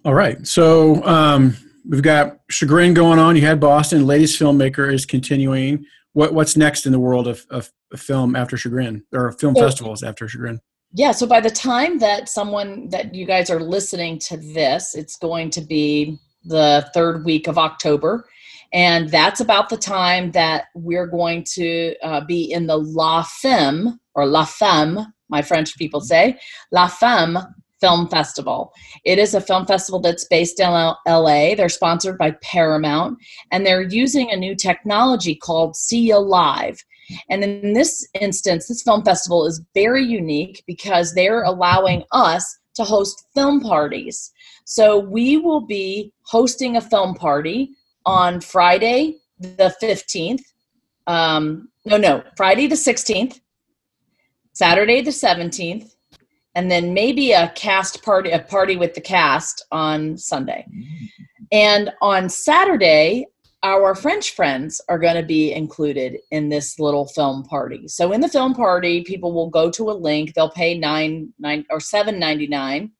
All 0.04 0.14
right. 0.14 0.46
So 0.46 1.04
um, 1.06 1.56
we've 1.88 2.02
got 2.02 2.40
Chagrin 2.50 2.94
going 2.94 3.20
on. 3.20 3.36
You 3.36 3.44
had 3.44 3.60
Boston. 3.60 4.06
Latest 4.06 4.40
filmmaker 4.40 4.92
is 4.92 5.06
continuing. 5.06 5.86
What, 6.14 6.34
what's 6.34 6.58
next 6.58 6.86
in 6.86 6.92
the 6.92 7.00
world 7.00 7.28
of, 7.28 7.46
of 7.50 7.72
film 7.96 8.36
after 8.36 8.58
Chagrin 8.58 9.04
or 9.14 9.32
film 9.32 9.56
so, 9.56 9.62
festivals 9.62 10.04
after 10.04 10.28
Chagrin? 10.28 10.60
Yeah, 10.94 11.12
so 11.12 11.28
by 11.28 11.40
the 11.40 11.50
time 11.50 12.00
that 12.00 12.30
someone 12.30 12.90
that 12.90 13.14
you 13.14 13.26
guys 13.26 13.50
are 13.50 13.60
listening 13.60 14.20
to 14.20 14.38
this, 14.38 14.96
it's 14.96 15.18
going 15.18 15.50
to 15.52 15.62
be 15.62 16.18
the 16.44 16.90
third 16.94 17.26
week 17.26 17.48
of 17.48 17.58
October. 17.58 18.28
And 18.74 19.10
that's 19.10 19.40
about 19.40 19.70
the 19.70 19.78
time 19.78 20.32
that 20.32 20.66
we're 20.76 21.08
going 21.08 21.46
to 21.54 21.96
uh, 22.04 22.22
be 22.26 22.52
in 22.52 22.68
the 22.68 22.78
La 22.78 23.24
Femme 23.24 24.00
or 24.14 24.26
La 24.26 24.46
Femme, 24.46 25.14
my 25.30 25.42
French 25.42 25.78
people 25.78 26.02
say, 26.02 26.38
La 26.72 26.88
Femme 26.88 27.38
Film 27.80 28.08
Festival. 28.08 28.74
It 29.06 29.20
is 29.20 29.34
a 29.34 29.42
film 29.42 29.66
festival 29.66 30.00
that's 30.00 30.26
based 30.26 30.60
in 30.60 30.70
LA. 30.70 31.56
They're 31.56 31.70
sponsored 31.70 32.18
by 32.18 32.32
Paramount, 32.42 33.18
and 33.52 33.66
they're 33.66 33.84
using 33.84 34.32
a 34.32 34.38
new 34.38 34.56
technology 34.56 35.36
called 35.36 35.76
See 35.76 36.08
You 36.08 36.18
Live. 36.18 36.84
And 37.30 37.44
in 37.44 37.74
this 37.74 38.08
instance, 38.20 38.68
this 38.68 38.84
film 38.84 39.04
festival 39.04 39.46
is 39.46 39.62
very 39.74 40.04
unique 40.04 40.64
because 40.68 41.14
they're 41.14 41.44
allowing 41.44 42.04
us 42.12 42.60
to 42.76 42.84
host 42.84 43.26
film 43.34 43.60
parties. 43.62 44.32
So 44.66 45.00
we 45.00 45.38
will 45.38 45.62
be 45.62 46.14
hosting 46.24 46.78
a 46.78 46.82
film 46.82 47.16
party 47.16 47.72
on 48.06 48.42
Friday 48.42 49.18
the 49.40 49.76
15th. 49.82 50.44
Um, 51.08 51.70
no, 51.86 51.98
no, 51.98 52.24
Friday 52.36 52.68
the 52.68 52.76
16th, 52.76 53.40
Saturday 54.54 55.02
the 55.02 55.12
17th, 55.12 55.96
and 56.56 56.70
then 56.72 56.94
maybe 56.94 57.32
a 57.32 57.52
cast 57.56 58.04
party, 58.04 58.32
a 58.32 58.40
party 58.40 58.76
with 58.76 58.94
the 58.94 59.02
cast 59.02 59.66
on 59.72 60.18
Sunday. 60.18 60.66
And 61.52 61.92
on 62.02 62.30
Saturday, 62.30 63.28
our 63.64 63.96
French 63.96 64.36
friends 64.36 64.80
are 64.88 65.00
going 65.00 65.16
to 65.16 65.24
be 65.24 65.52
included 65.52 66.18
in 66.32 66.50
this 66.50 66.80
little 66.80 67.08
film 67.08 67.44
party. 67.44 67.88
So 67.88 68.12
in 68.12 68.22
the 68.22 68.30
film 68.30 68.54
party, 68.54 69.04
people 69.04 69.34
will 69.34 69.50
go 69.50 69.72
to 69.72 69.90
a 69.90 69.94
link. 69.94 70.34
They'll 70.34 70.50
pay 70.50 70.78
nine 70.78 71.34
nine 71.40 71.66
or 71.70 71.80
seven 71.80 72.20
ninety 72.20 72.48
nine, 72.48 72.92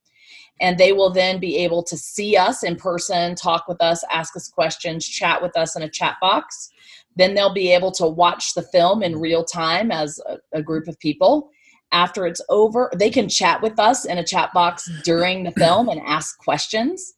and 0.60 0.78
they 0.78 0.94
will 0.94 1.12
then 1.12 1.40
be 1.40 1.58
able 1.58 1.84
to 1.84 1.98
see 1.98 2.36
us 2.36 2.64
in 2.64 2.76
person, 2.76 3.36
talk 3.36 3.68
with 3.68 3.82
us, 3.82 4.04
ask 4.12 4.36
us 4.36 4.48
questions, 4.48 5.06
chat 5.06 5.42
with 5.42 5.56
us 5.56 5.76
in 5.76 5.84
a 5.84 5.90
chat 5.90 6.16
box. 6.20 6.72
Then 7.16 7.34
they'll 7.34 7.54
be 7.54 7.72
able 7.72 7.92
to 7.94 8.08
watch 8.08 8.54
the 8.54 8.64
film 8.64 9.04
in 9.04 9.20
real 9.20 9.44
time 9.44 9.92
as 9.92 10.20
a, 10.28 10.38
a 10.54 10.64
group 10.64 10.88
of 10.88 11.00
people 11.00 11.50
after 11.92 12.26
it's 12.26 12.42
over 12.50 12.92
they 12.98 13.10
can 13.10 13.30
chat 13.30 13.62
with 13.62 13.80
us 13.80 14.06
in 14.06 14.18
a 14.18 14.24
chat 14.24 14.52
box 14.54 14.90
during 15.04 15.44
the 15.44 15.52
film 15.52 15.90
and 15.90 16.02
ask 16.02 16.38
questions. 16.40 17.14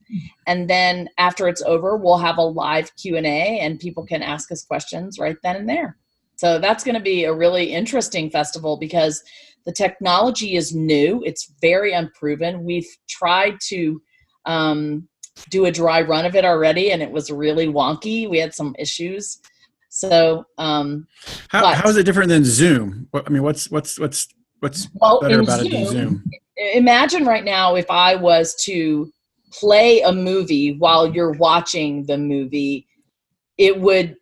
And 0.47 0.69
then 0.69 1.09
after 1.17 1.47
it's 1.47 1.61
over 1.63 1.97
we'll 1.97 2.17
have 2.17 2.37
a 2.37 2.41
live 2.41 2.95
q&a 2.95 3.59
and 3.59 3.79
people 3.79 4.05
can 4.05 4.21
ask 4.21 4.51
us 4.51 4.63
questions 4.63 5.19
right 5.19 5.37
then 5.43 5.55
and 5.55 5.69
there. 5.69 5.97
So 6.35 6.59
that's 6.59 6.83
going 6.83 6.95
to 6.95 7.01
be 7.01 7.25
a 7.25 7.33
really 7.33 7.73
interesting 7.73 8.29
festival 8.29 8.77
because 8.77 9.23
the 9.65 9.73
technology 9.73 10.55
is 10.55 10.73
new. 10.73 11.21
It's 11.25 11.53
very 11.61 11.91
unproven. 11.91 12.63
We've 12.63 12.87
tried 13.09 13.57
to 13.67 14.01
um, 14.45 15.07
do 15.49 15.65
a 15.65 15.71
dry 15.71 16.01
run 16.01 16.25
of 16.25 16.35
it 16.35 16.45
already 16.45 16.91
and 16.91 17.01
it 17.01 17.11
was 17.11 17.31
really 17.31 17.67
wonky. 17.67 18.29
We 18.29 18.39
had 18.39 18.53
some 18.53 18.75
issues. 18.79 19.39
So 19.89 20.45
um, 20.57 21.07
how, 21.49 21.65
how 21.73 21.89
is 21.89 21.97
it 21.97 22.03
different 22.03 22.29
than 22.29 22.45
zoom? 22.45 23.07
I 23.13 23.29
mean 23.29 23.43
what's 23.43 23.69
what's 23.71 23.99
what's 23.99 24.27
What's 24.59 24.89
well, 24.93 25.21
better 25.21 25.41
about 25.41 25.61
Zoom, 25.61 25.67
it 25.67 25.71
than 25.71 25.85
Zoom? 25.87 26.23
Imagine 26.73 27.25
right 27.25 27.43
now 27.45 27.75
if 27.75 27.89
I 27.89 28.15
was 28.15 28.55
to 28.65 29.11
play 29.51 30.01
a 30.01 30.11
movie 30.11 30.77
while 30.77 31.07
you're 31.07 31.31
watching 31.31 32.05
the 32.05 32.17
movie, 32.17 32.87
it 33.57 33.79
would 33.79 34.15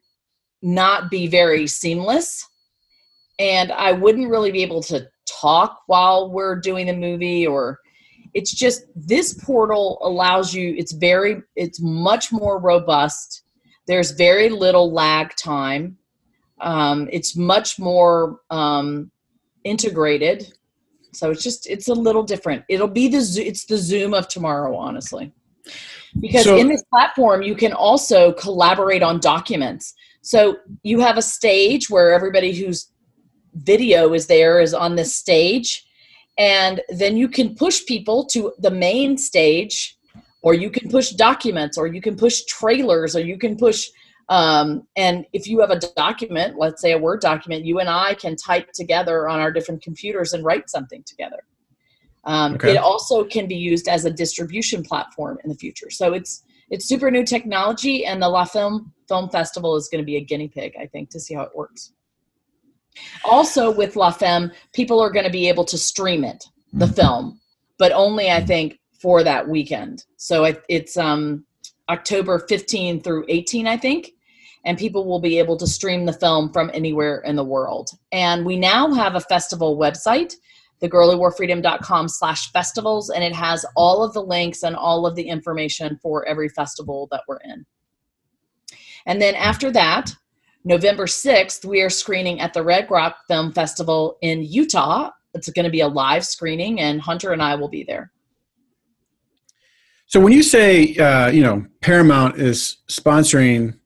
not 0.62 1.10
be 1.10 1.27
very 1.27 1.67
seamless. 1.67 2.48
And 3.39 3.72
I 3.72 3.91
wouldn't 3.91 4.29
really 4.29 4.51
be 4.51 4.63
able 4.63 4.82
to 4.84 5.08
talk 5.27 5.82
while 5.88 6.32
we're 6.32 6.60
doing 6.60 6.88
the 6.88 6.96
movie 6.96 7.46
or 7.46 7.79
it's 8.34 8.51
just 8.53 8.84
this 8.96 9.34
portal 9.34 10.00
allows 10.01 10.53
you 10.53 10.74
it's 10.77 10.94
very 10.94 11.41
it's 11.56 11.79
much 11.82 12.32
more 12.32 12.60
robust 12.60 13.44
there's 13.88 14.12
very 14.12 14.50
little 14.50 14.91
lag 14.91 15.36
time 15.36 15.97
um, 16.62 17.08
it's 17.12 17.36
much 17.36 17.78
more 17.78 18.39
um, 18.50 19.12
integrated. 19.67 20.53
So 21.13 21.32
it's 21.32 21.43
just 21.43 21.67
it's 21.67 21.88
a 21.88 21.93
little 21.93 22.23
different. 22.23 22.63
It'll 22.69 22.88
be 22.88 23.08
the 23.08 23.19
it's 23.45 23.65
the 23.65 23.77
Zoom 23.77 24.13
of 24.13 24.27
tomorrow, 24.27 24.75
honestly. 24.75 25.34
Because 26.19 26.45
so, 26.45 26.58
in 26.58 26.67
this 26.67 26.84
platform, 26.86 27.41
you 27.41 27.56
can 27.56 27.73
also 27.73 28.34
collaborate 28.34 29.03
on 29.03 29.19
documents. 29.19 29.93
So 30.21 30.58
you 30.84 30.99
have 30.99 31.17
a 31.17 31.21
stage 31.21 31.89
where 31.89 32.12
everybody 32.12 32.53
whose 32.53 32.91
video 33.53 34.13
is 34.13 34.27
there 34.27 34.60
is 34.60 34.73
on 34.73 34.95
this 34.95 35.15
stage, 35.15 35.86
and 36.38 36.82
then 36.89 37.17
you 37.17 37.27
can 37.27 37.56
push 37.56 37.86
people 37.86 38.25
to 38.27 38.53
the 38.60 38.71
main 38.71 39.17
stage, 39.17 39.97
or 40.41 40.53
you 40.53 40.69
can 40.69 40.89
push 40.89 41.12
documents, 41.12 41.77
or 41.77 41.88
you 41.88 42.01
can 42.01 42.15
push 42.15 42.43
trailers, 42.45 43.15
or 43.15 43.21
you 43.21 43.38
can 43.38 43.56
push 43.58 43.88
um, 44.29 44.85
and 44.95 45.25
if 45.31 45.47
you 45.47 45.61
have 45.61 45.71
a 45.71 45.79
document, 45.95 46.57
let's 46.57 46.81
say 46.81 46.91
a 46.91 46.97
Word 46.97 47.21
document, 47.21 47.65
you 47.65 47.79
and 47.79 47.89
I 47.89 48.13
can 48.15 48.35
type 48.35 48.71
together 48.73 49.29
on 49.29 49.39
our 49.39 49.51
different 49.51 49.81
computers 49.81 50.33
and 50.33 50.43
write 50.43 50.69
something 50.69 51.03
together. 51.03 51.39
Um, 52.25 52.55
okay. 52.55 52.73
It 52.73 52.77
also 52.77 53.23
can 53.23 53.47
be 53.47 53.55
used 53.55 53.87
as 53.87 54.03
a 54.03 54.11
distribution 54.11 54.83
platform 54.83 55.37
in 55.43 55.49
the 55.49 55.55
future. 55.55 55.89
So 55.89 56.13
it's 56.13 56.43
it's 56.69 56.85
super 56.85 57.09
new 57.09 57.23
technology, 57.23 58.05
and 58.05 58.21
the 58.21 58.27
La 58.27 58.43
Femme 58.43 58.91
Film 59.07 59.29
Festival 59.29 59.77
is 59.77 59.87
going 59.87 60.01
to 60.01 60.05
be 60.05 60.17
a 60.17 60.21
guinea 60.21 60.49
pig, 60.49 60.73
I 60.77 60.85
think, 60.87 61.09
to 61.11 61.19
see 61.19 61.33
how 61.33 61.43
it 61.43 61.55
works. 61.55 61.93
Also, 63.23 63.71
with 63.71 63.95
La 63.95 64.11
Femme, 64.11 64.51
people 64.73 64.99
are 64.99 65.09
going 65.09 65.23
to 65.23 65.31
be 65.31 65.47
able 65.47 65.63
to 65.63 65.77
stream 65.77 66.25
it, 66.25 66.43
the 66.73 66.85
mm-hmm. 66.85 66.95
film, 66.95 67.39
but 67.77 67.93
only 67.93 68.29
I 68.29 68.43
think 68.43 68.79
for 68.99 69.23
that 69.23 69.47
weekend. 69.47 70.03
So 70.17 70.43
it, 70.43 70.61
it's 70.67 70.97
um, 70.97 71.45
October 71.87 72.39
15 72.49 73.01
through 73.01 73.23
18, 73.29 73.67
I 73.67 73.77
think 73.77 74.11
and 74.67 74.77
people 74.77 75.06
will 75.06 75.21
be 75.21 75.39
able 75.39 75.56
to 75.56 75.65
stream 75.65 76.06
the 76.06 76.13
film 76.13 76.51
from 76.51 76.69
anywhere 76.73 77.21
in 77.21 77.38
the 77.38 77.43
world. 77.43 77.89
And 78.12 78.45
we 78.45 78.60
now 78.60 78.93
have 78.93 79.15
a 79.15 79.21
festival 79.21 79.77
website, 79.77 80.34
thegirlwhoworefreedom.com 80.84 82.10
slash 82.10 82.51
festivals, 82.51 83.10
and 83.10 83.23
it 83.23 83.34
has 83.34 83.65
all 83.77 84.03
of 84.03 84.13
the 84.13 84.21
links 84.21 84.63
and 84.63 84.75
all 84.75 85.08
of 85.08 85.15
the 85.15 85.23
information 85.23 85.97
for 86.01 86.27
every 86.27 86.49
festival 86.49 87.08
that 87.12 87.23
we're 87.30 87.39
in. 87.45 87.65
And 89.06 89.21
then 89.21 89.36
after 89.36 89.71
that, 89.71 90.12
November 90.65 91.06
6th, 91.06 91.63
we 91.63 91.82
are 91.82 91.89
screening 91.89 92.41
at 92.41 92.53
the 92.53 92.62
Red 92.62 92.91
Rock 92.91 93.19
Film 93.30 93.53
Festival 93.53 94.17
in 94.21 94.43
Utah. 94.43 95.12
It's 95.34 95.49
going 95.49 95.63
to 95.63 95.71
be 95.71 95.80
a 95.80 95.88
live 95.88 96.25
screening, 96.25 96.82
and 96.82 96.99
Hunter 96.99 97.32
and 97.32 97.41
I 97.41 97.56
will 97.56 97.69
be 97.69 97.86
there. 97.86 98.12
So 100.08 100.19
when 100.19 100.34
you 100.34 100.43
say, 100.43 100.97
uh, 100.97 101.30
you 101.30 101.41
know, 101.41 101.65
Paramount 101.80 102.38
is 102.38 102.77
sponsoring 102.89 103.77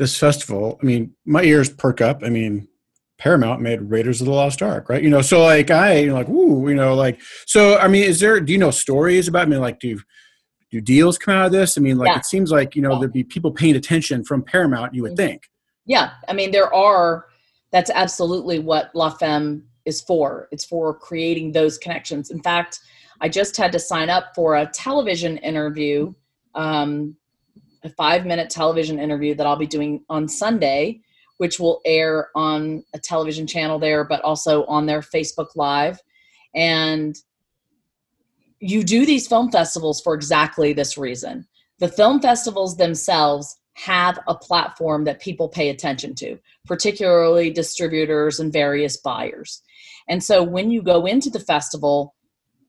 this 0.00 0.18
festival, 0.18 0.78
I 0.82 0.86
mean, 0.86 1.14
my 1.26 1.42
ears 1.42 1.68
perk 1.68 2.00
up. 2.00 2.22
I 2.24 2.30
mean, 2.30 2.66
Paramount 3.18 3.60
made 3.60 3.82
Raiders 3.82 4.22
of 4.22 4.26
the 4.26 4.32
Lost 4.32 4.62
Ark, 4.62 4.88
right? 4.88 5.02
You 5.02 5.10
know, 5.10 5.20
so 5.20 5.42
like 5.42 5.70
I, 5.70 5.98
you 5.98 6.06
know, 6.06 6.14
like, 6.14 6.28
ooh, 6.30 6.66
you 6.70 6.74
know, 6.74 6.94
like, 6.94 7.20
so 7.46 7.76
I 7.76 7.86
mean, 7.86 8.04
is 8.04 8.18
there? 8.18 8.40
Do 8.40 8.50
you 8.50 8.58
know 8.58 8.70
stories 8.70 9.28
about? 9.28 9.42
I 9.42 9.50
mean, 9.50 9.60
like, 9.60 9.78
do 9.78 10.00
do 10.70 10.80
deals 10.80 11.18
come 11.18 11.34
out 11.34 11.46
of 11.46 11.52
this? 11.52 11.76
I 11.76 11.82
mean, 11.82 11.98
like, 11.98 12.08
yeah. 12.08 12.16
it 12.16 12.24
seems 12.24 12.50
like 12.50 12.74
you 12.74 12.80
know 12.80 12.92
yeah. 12.92 13.00
there'd 13.00 13.12
be 13.12 13.24
people 13.24 13.52
paying 13.52 13.76
attention 13.76 14.24
from 14.24 14.42
Paramount. 14.42 14.94
You 14.94 15.02
would 15.02 15.12
mm-hmm. 15.12 15.28
think. 15.28 15.50
Yeah, 15.84 16.12
I 16.28 16.32
mean, 16.32 16.50
there 16.50 16.72
are. 16.74 17.26
That's 17.70 17.90
absolutely 17.90 18.58
what 18.58 18.90
La 18.94 19.10
Femme 19.10 19.64
is 19.84 20.00
for. 20.00 20.48
It's 20.50 20.64
for 20.64 20.94
creating 20.94 21.52
those 21.52 21.76
connections. 21.76 22.30
In 22.30 22.42
fact, 22.42 22.80
I 23.20 23.28
just 23.28 23.54
had 23.56 23.70
to 23.72 23.78
sign 23.78 24.08
up 24.08 24.32
for 24.34 24.56
a 24.56 24.66
television 24.66 25.36
interview 25.38 26.14
um, 26.54 27.16
a 27.82 27.90
five 27.90 28.26
minute 28.26 28.50
television 28.50 28.98
interview 28.98 29.34
that 29.34 29.46
I'll 29.46 29.56
be 29.56 29.66
doing 29.66 30.04
on 30.08 30.28
Sunday, 30.28 31.00
which 31.38 31.58
will 31.58 31.80
air 31.84 32.28
on 32.34 32.84
a 32.94 32.98
television 32.98 33.46
channel 33.46 33.78
there, 33.78 34.04
but 34.04 34.20
also 34.22 34.64
on 34.66 34.86
their 34.86 35.00
Facebook 35.00 35.48
Live. 35.56 35.98
And 36.54 37.16
you 38.60 38.84
do 38.84 39.06
these 39.06 39.26
film 39.26 39.50
festivals 39.50 40.00
for 40.02 40.14
exactly 40.14 40.72
this 40.72 40.98
reason. 40.98 41.46
The 41.78 41.88
film 41.88 42.20
festivals 42.20 42.76
themselves 42.76 43.56
have 43.74 44.18
a 44.28 44.34
platform 44.34 45.04
that 45.04 45.20
people 45.20 45.48
pay 45.48 45.70
attention 45.70 46.14
to, 46.16 46.38
particularly 46.66 47.50
distributors 47.50 48.38
and 48.38 48.52
various 48.52 48.98
buyers. 48.98 49.62
And 50.08 50.22
so 50.22 50.42
when 50.42 50.70
you 50.70 50.82
go 50.82 51.06
into 51.06 51.30
the 51.30 51.40
festival, 51.40 52.14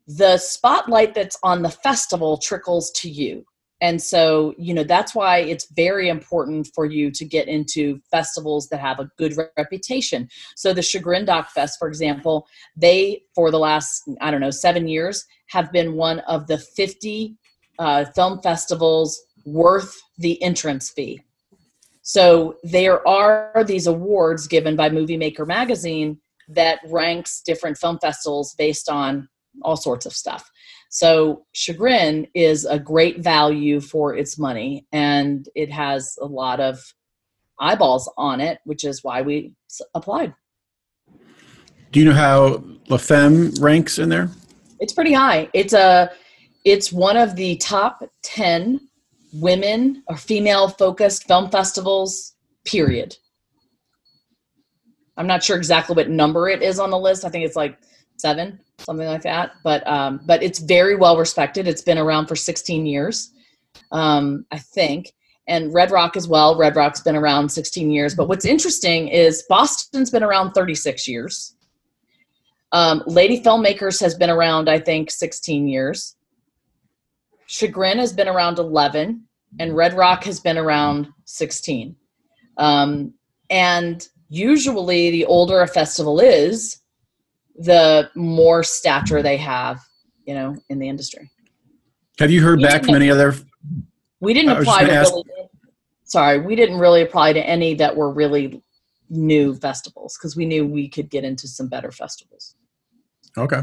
the 0.07 0.37
spotlight 0.37 1.13
that's 1.13 1.37
on 1.43 1.61
the 1.61 1.69
festival 1.69 2.37
trickles 2.37 2.91
to 2.91 3.09
you 3.09 3.45
and 3.81 4.01
so 4.01 4.53
you 4.57 4.73
know 4.73 4.83
that's 4.83 5.13
why 5.13 5.39
it's 5.39 5.71
very 5.71 6.07
important 6.07 6.69
for 6.73 6.85
you 6.85 7.11
to 7.11 7.25
get 7.25 7.47
into 7.47 7.99
festivals 8.11 8.69
that 8.69 8.79
have 8.79 8.99
a 8.99 9.09
good 9.17 9.35
reputation 9.57 10.29
so 10.55 10.73
the 10.73 10.81
chagrin 10.81 11.25
doc 11.25 11.49
fest 11.49 11.77
for 11.79 11.87
example 11.87 12.47
they 12.77 13.21
for 13.35 13.51
the 13.51 13.59
last 13.59 14.03
i 14.21 14.31
don't 14.31 14.41
know 14.41 14.51
seven 14.51 14.87
years 14.87 15.25
have 15.47 15.71
been 15.71 15.95
one 15.95 16.19
of 16.19 16.47
the 16.47 16.57
50 16.57 17.35
uh, 17.79 18.05
film 18.15 18.39
festivals 18.41 19.21
worth 19.45 19.99
the 20.19 20.41
entrance 20.43 20.89
fee 20.89 21.19
So 22.03 22.57
there 22.63 23.05
are 23.07 23.63
these 23.65 23.87
awards 23.87 24.47
given 24.47 24.75
by 24.75 24.89
Movie 24.89 25.17
Maker 25.17 25.45
magazine 25.45 26.19
that 26.49 26.79
ranks 26.89 27.41
different 27.41 27.77
film 27.77 27.99
festivals 27.99 28.53
based 28.55 28.89
on 28.89 29.29
all 29.61 29.77
sorts 29.77 30.05
of 30.05 30.13
stuff. 30.13 30.49
So 30.91 31.45
Chagrin 31.53 32.27
is 32.35 32.65
a 32.65 32.77
great 32.77 33.19
value 33.19 33.79
for 33.79 34.13
its 34.13 34.37
money 34.37 34.85
and 34.91 35.47
it 35.55 35.71
has 35.71 36.17
a 36.21 36.25
lot 36.25 36.59
of 36.59 36.93
eyeballs 37.61 38.11
on 38.17 38.41
it, 38.41 38.59
which 38.65 38.83
is 38.83 39.01
why 39.01 39.21
we 39.21 39.53
applied. 39.95 40.35
Do 41.93 41.99
you 42.01 42.05
know 42.05 42.13
how 42.13 42.61
La 42.89 42.97
Femme 42.97 43.53
ranks 43.61 43.99
in 43.99 44.09
there? 44.09 44.29
It's 44.81 44.91
pretty 44.91 45.13
high. 45.13 45.49
It's 45.53 45.71
a 45.71 46.11
it's 46.65 46.91
one 46.91 47.15
of 47.15 47.37
the 47.37 47.55
top 47.55 48.03
10 48.23 48.81
women 49.33 50.03
or 50.07 50.17
female 50.17 50.67
focused 50.67 51.25
film 51.25 51.49
festivals 51.49 52.33
period. 52.65 53.15
I'm 55.15 55.27
not 55.27 55.41
sure 55.41 55.55
exactly 55.55 55.95
what 55.95 56.09
number 56.09 56.49
it 56.49 56.61
is 56.61 56.79
on 56.79 56.89
the 56.89 56.99
list. 56.99 57.23
I 57.23 57.29
think 57.29 57.45
it's 57.45 57.55
like 57.55 57.77
7, 58.21 58.59
something 58.79 59.07
like 59.07 59.23
that. 59.23 59.53
But 59.63 59.85
um 59.87 60.21
but 60.25 60.43
it's 60.43 60.59
very 60.59 60.95
well 60.95 61.17
respected. 61.17 61.67
It's 61.67 61.81
been 61.81 61.97
around 61.97 62.27
for 62.27 62.35
16 62.35 62.85
years. 62.85 63.31
Um 63.91 64.45
I 64.51 64.59
think 64.59 65.13
and 65.47 65.73
Red 65.73 65.91
Rock 65.91 66.15
as 66.15 66.27
well. 66.27 66.57
Red 66.57 66.75
Rock's 66.75 67.01
been 67.01 67.15
around 67.15 67.49
16 67.49 67.91
years. 67.91 68.15
But 68.15 68.29
what's 68.29 68.45
interesting 68.45 69.07
is 69.09 69.43
Boston's 69.49 70.09
been 70.09 70.23
around 70.23 70.53
36 70.53 71.07
years. 71.07 71.55
Um, 72.71 73.03
Lady 73.05 73.41
Filmmakers 73.41 73.99
has 73.99 74.15
been 74.15 74.29
around, 74.29 74.69
I 74.69 74.79
think, 74.79 75.11
16 75.11 75.67
years. 75.67 76.15
Chagrin 77.47 77.97
has 77.97 78.13
been 78.13 78.29
around 78.29 78.59
11, 78.59 79.23
and 79.59 79.75
Red 79.75 79.93
Rock 79.93 80.23
has 80.23 80.39
been 80.39 80.57
around 80.57 81.09
16. 81.25 81.95
Um, 82.57 83.13
and 83.49 84.07
usually, 84.29 85.11
the 85.11 85.25
older 85.25 85.61
a 85.61 85.67
festival 85.67 86.21
is, 86.21 86.80
the 87.55 88.09
more 88.15 88.63
stature 88.63 89.21
they 89.21 89.37
have, 89.37 89.79
you 90.25 90.33
know, 90.33 90.55
in 90.69 90.79
the 90.79 90.89
industry. 90.89 91.29
Have 92.19 92.31
you 92.31 92.41
heard 92.41 92.61
back 92.61 92.85
from 92.85 92.95
any 92.95 93.09
other? 93.09 93.35
We 94.19 94.33
didn't 94.33 94.57
apply 94.57 94.85
to 94.85 94.93
ask, 94.93 95.11
really 95.11 95.23
sorry, 96.03 96.39
we 96.39 96.55
didn't 96.55 96.77
really 96.77 97.01
apply 97.01 97.33
to 97.33 97.39
any 97.39 97.73
that 97.75 97.95
were 97.95 98.11
really 98.11 98.61
new 99.09 99.55
festivals 99.55 100.17
because 100.17 100.35
we 100.35 100.45
knew 100.45 100.65
we 100.65 100.87
could 100.87 101.09
get 101.09 101.23
into 101.23 101.47
some 101.47 101.67
better 101.67 101.91
festivals. 101.91 102.55
Okay. 103.37 103.61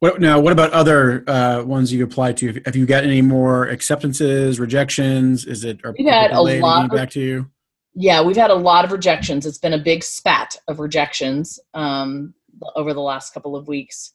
What 0.00 0.20
now? 0.20 0.40
What 0.40 0.52
about 0.52 0.72
other 0.72 1.22
uh, 1.28 1.62
ones 1.62 1.92
you 1.92 2.02
applied 2.02 2.36
to? 2.38 2.60
Have 2.64 2.74
you 2.74 2.84
got 2.84 3.04
any 3.04 3.22
more 3.22 3.68
acceptances, 3.68 4.58
rejections? 4.58 5.46
Is 5.46 5.64
it? 5.64 5.78
We've 5.96 6.08
had 6.08 6.32
a 6.32 6.40
lot 6.40 6.86
of, 6.86 6.90
back 6.90 7.10
to 7.10 7.20
you. 7.20 7.50
Yeah, 7.94 8.22
we've 8.22 8.36
had 8.36 8.50
a 8.50 8.56
lot 8.56 8.84
of 8.84 8.90
rejections. 8.90 9.46
It's 9.46 9.58
been 9.58 9.72
a 9.72 9.78
big 9.78 10.02
spat 10.02 10.56
of 10.66 10.80
rejections 10.80 11.60
um, 11.74 12.34
over 12.76 12.94
the 12.94 13.00
last 13.00 13.34
couple 13.34 13.56
of 13.56 13.68
weeks 13.68 14.12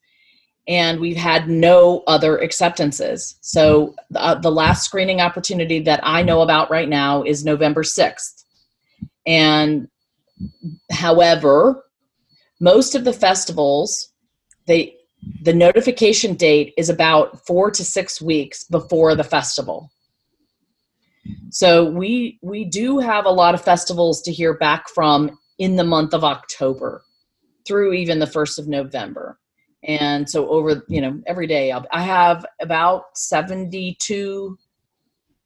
and 0.69 0.99
we've 0.99 1.17
had 1.17 1.49
no 1.49 2.03
other 2.05 2.37
acceptances. 2.37 3.39
So 3.41 3.95
uh, 4.15 4.35
the 4.35 4.51
last 4.51 4.85
screening 4.85 5.19
opportunity 5.19 5.79
that 5.81 5.99
I 6.03 6.21
know 6.21 6.41
about 6.41 6.69
right 6.69 6.87
now 6.87 7.23
is 7.23 7.43
November 7.43 7.81
6th. 7.81 8.43
And 9.25 9.87
however, 10.91 11.83
most 12.61 12.93
of 12.93 13.03
the 13.03 13.13
festivals, 13.13 14.13
they 14.67 14.95
the 15.41 15.53
notification 15.53 16.35
date 16.35 16.73
is 16.77 16.89
about 16.89 17.45
4 17.45 17.71
to 17.71 17.83
6 17.83 18.21
weeks 18.21 18.63
before 18.63 19.15
the 19.15 19.23
festival. 19.23 19.91
So 21.49 21.89
we 21.89 22.37
we 22.43 22.63
do 22.63 22.99
have 22.99 23.25
a 23.25 23.31
lot 23.31 23.55
of 23.55 23.61
festivals 23.61 24.21
to 24.21 24.31
hear 24.31 24.53
back 24.53 24.87
from 24.87 25.37
in 25.57 25.75
the 25.75 25.83
month 25.83 26.13
of 26.13 26.23
October 26.23 27.03
through 27.69 27.93
even 27.93 28.17
the 28.17 28.25
1st 28.25 28.57
of 28.57 28.67
November. 28.67 29.37
And 29.83 30.27
so 30.27 30.49
over 30.49 30.83
you 30.89 30.99
know 30.99 31.21
every 31.25 31.47
day 31.47 31.71
I'll, 31.71 31.85
i 31.93 32.01
have 32.01 32.45
about 32.59 33.17
72 33.17 34.57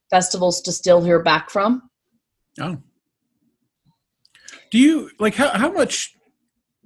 festivals 0.10 0.62
to 0.62 0.72
still 0.72 1.04
hear 1.04 1.22
back 1.22 1.52
from. 1.52 1.90
Oh. 2.60 2.78
Do 4.72 4.80
you 4.80 5.12
like 5.20 5.36
how, 5.36 5.50
how 5.50 5.72
much 5.72 6.16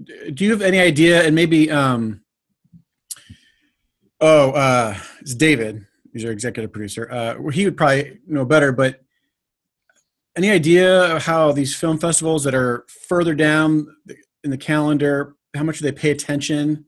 do 0.03 0.43
you 0.43 0.51
have 0.51 0.61
any 0.61 0.79
idea 0.79 1.23
and 1.23 1.33
maybe 1.33 1.71
um 1.71 2.21
oh 4.19 4.51
uh 4.51 4.95
it's 5.21 5.33
david 5.33 5.85
he's 6.13 6.21
your 6.21 6.31
executive 6.31 6.71
producer 6.71 7.09
uh 7.11 7.49
he 7.49 7.65
would 7.65 7.75
probably 7.75 8.19
know 8.27 8.45
better 8.45 8.71
but 8.71 9.01
any 10.35 10.51
idea 10.51 11.15
of 11.15 11.25
how 11.25 11.51
these 11.51 11.75
film 11.75 11.97
festivals 11.97 12.43
that 12.43 12.53
are 12.53 12.85
further 13.09 13.33
down 13.33 13.87
in 14.47 14.51
the 14.51 14.57
calendar 14.57 15.35
how 15.57 15.63
much 15.63 15.79
do 15.79 15.83
they 15.83 15.91
pay 15.91 16.11
attention 16.11 16.85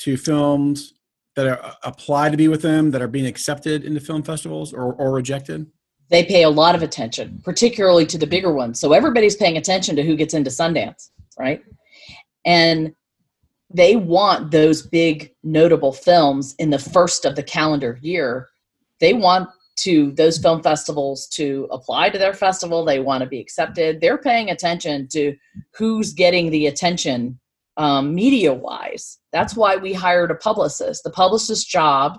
to 0.00 0.16
films 0.16 0.94
that 1.36 1.46
are 1.46 1.64
uh, 1.64 1.74
apply 1.84 2.28
to 2.28 2.36
be 2.36 2.48
with 2.48 2.60
them 2.62 2.90
that 2.90 3.00
are 3.00 3.08
being 3.08 3.26
accepted 3.26 3.84
into 3.84 4.00
film 4.00 4.22
festivals 4.22 4.72
or, 4.72 4.92
or 4.94 5.12
rejected? 5.12 5.66
They 6.10 6.24
pay 6.24 6.42
a 6.42 6.50
lot 6.50 6.74
of 6.74 6.82
attention, 6.82 7.40
particularly 7.42 8.04
to 8.06 8.18
the 8.18 8.26
bigger 8.26 8.52
ones. 8.52 8.78
So 8.78 8.92
everybody's 8.92 9.36
paying 9.36 9.56
attention 9.56 9.96
to 9.96 10.02
who 10.02 10.16
gets 10.16 10.34
into 10.34 10.50
Sundance, 10.50 11.08
right? 11.38 11.62
And 12.44 12.94
they 13.72 13.96
want 13.96 14.50
those 14.50 14.82
big 14.82 15.32
notable 15.42 15.92
films 15.92 16.54
in 16.58 16.70
the 16.70 16.78
first 16.78 17.24
of 17.24 17.36
the 17.36 17.42
calendar 17.42 17.98
year. 18.02 18.48
They 19.00 19.14
want 19.14 19.48
to 19.76 20.12
those 20.12 20.38
film 20.38 20.62
festivals 20.62 21.26
to 21.28 21.68
apply 21.70 22.10
to 22.10 22.18
their 22.18 22.34
festival. 22.34 22.84
They 22.84 23.00
want 23.00 23.22
to 23.22 23.28
be 23.28 23.40
accepted. 23.40 24.00
They're 24.00 24.18
paying 24.18 24.50
attention 24.50 25.08
to 25.08 25.36
who's 25.76 26.12
getting 26.12 26.50
the 26.50 26.66
attention 26.66 27.38
um, 27.76 28.14
media 28.14 28.52
wise. 28.52 29.18
That's 29.32 29.56
why 29.56 29.76
we 29.76 29.92
hired 29.92 30.30
a 30.30 30.36
publicist. 30.36 31.02
The 31.02 31.10
publicist's 31.10 31.64
job 31.64 32.18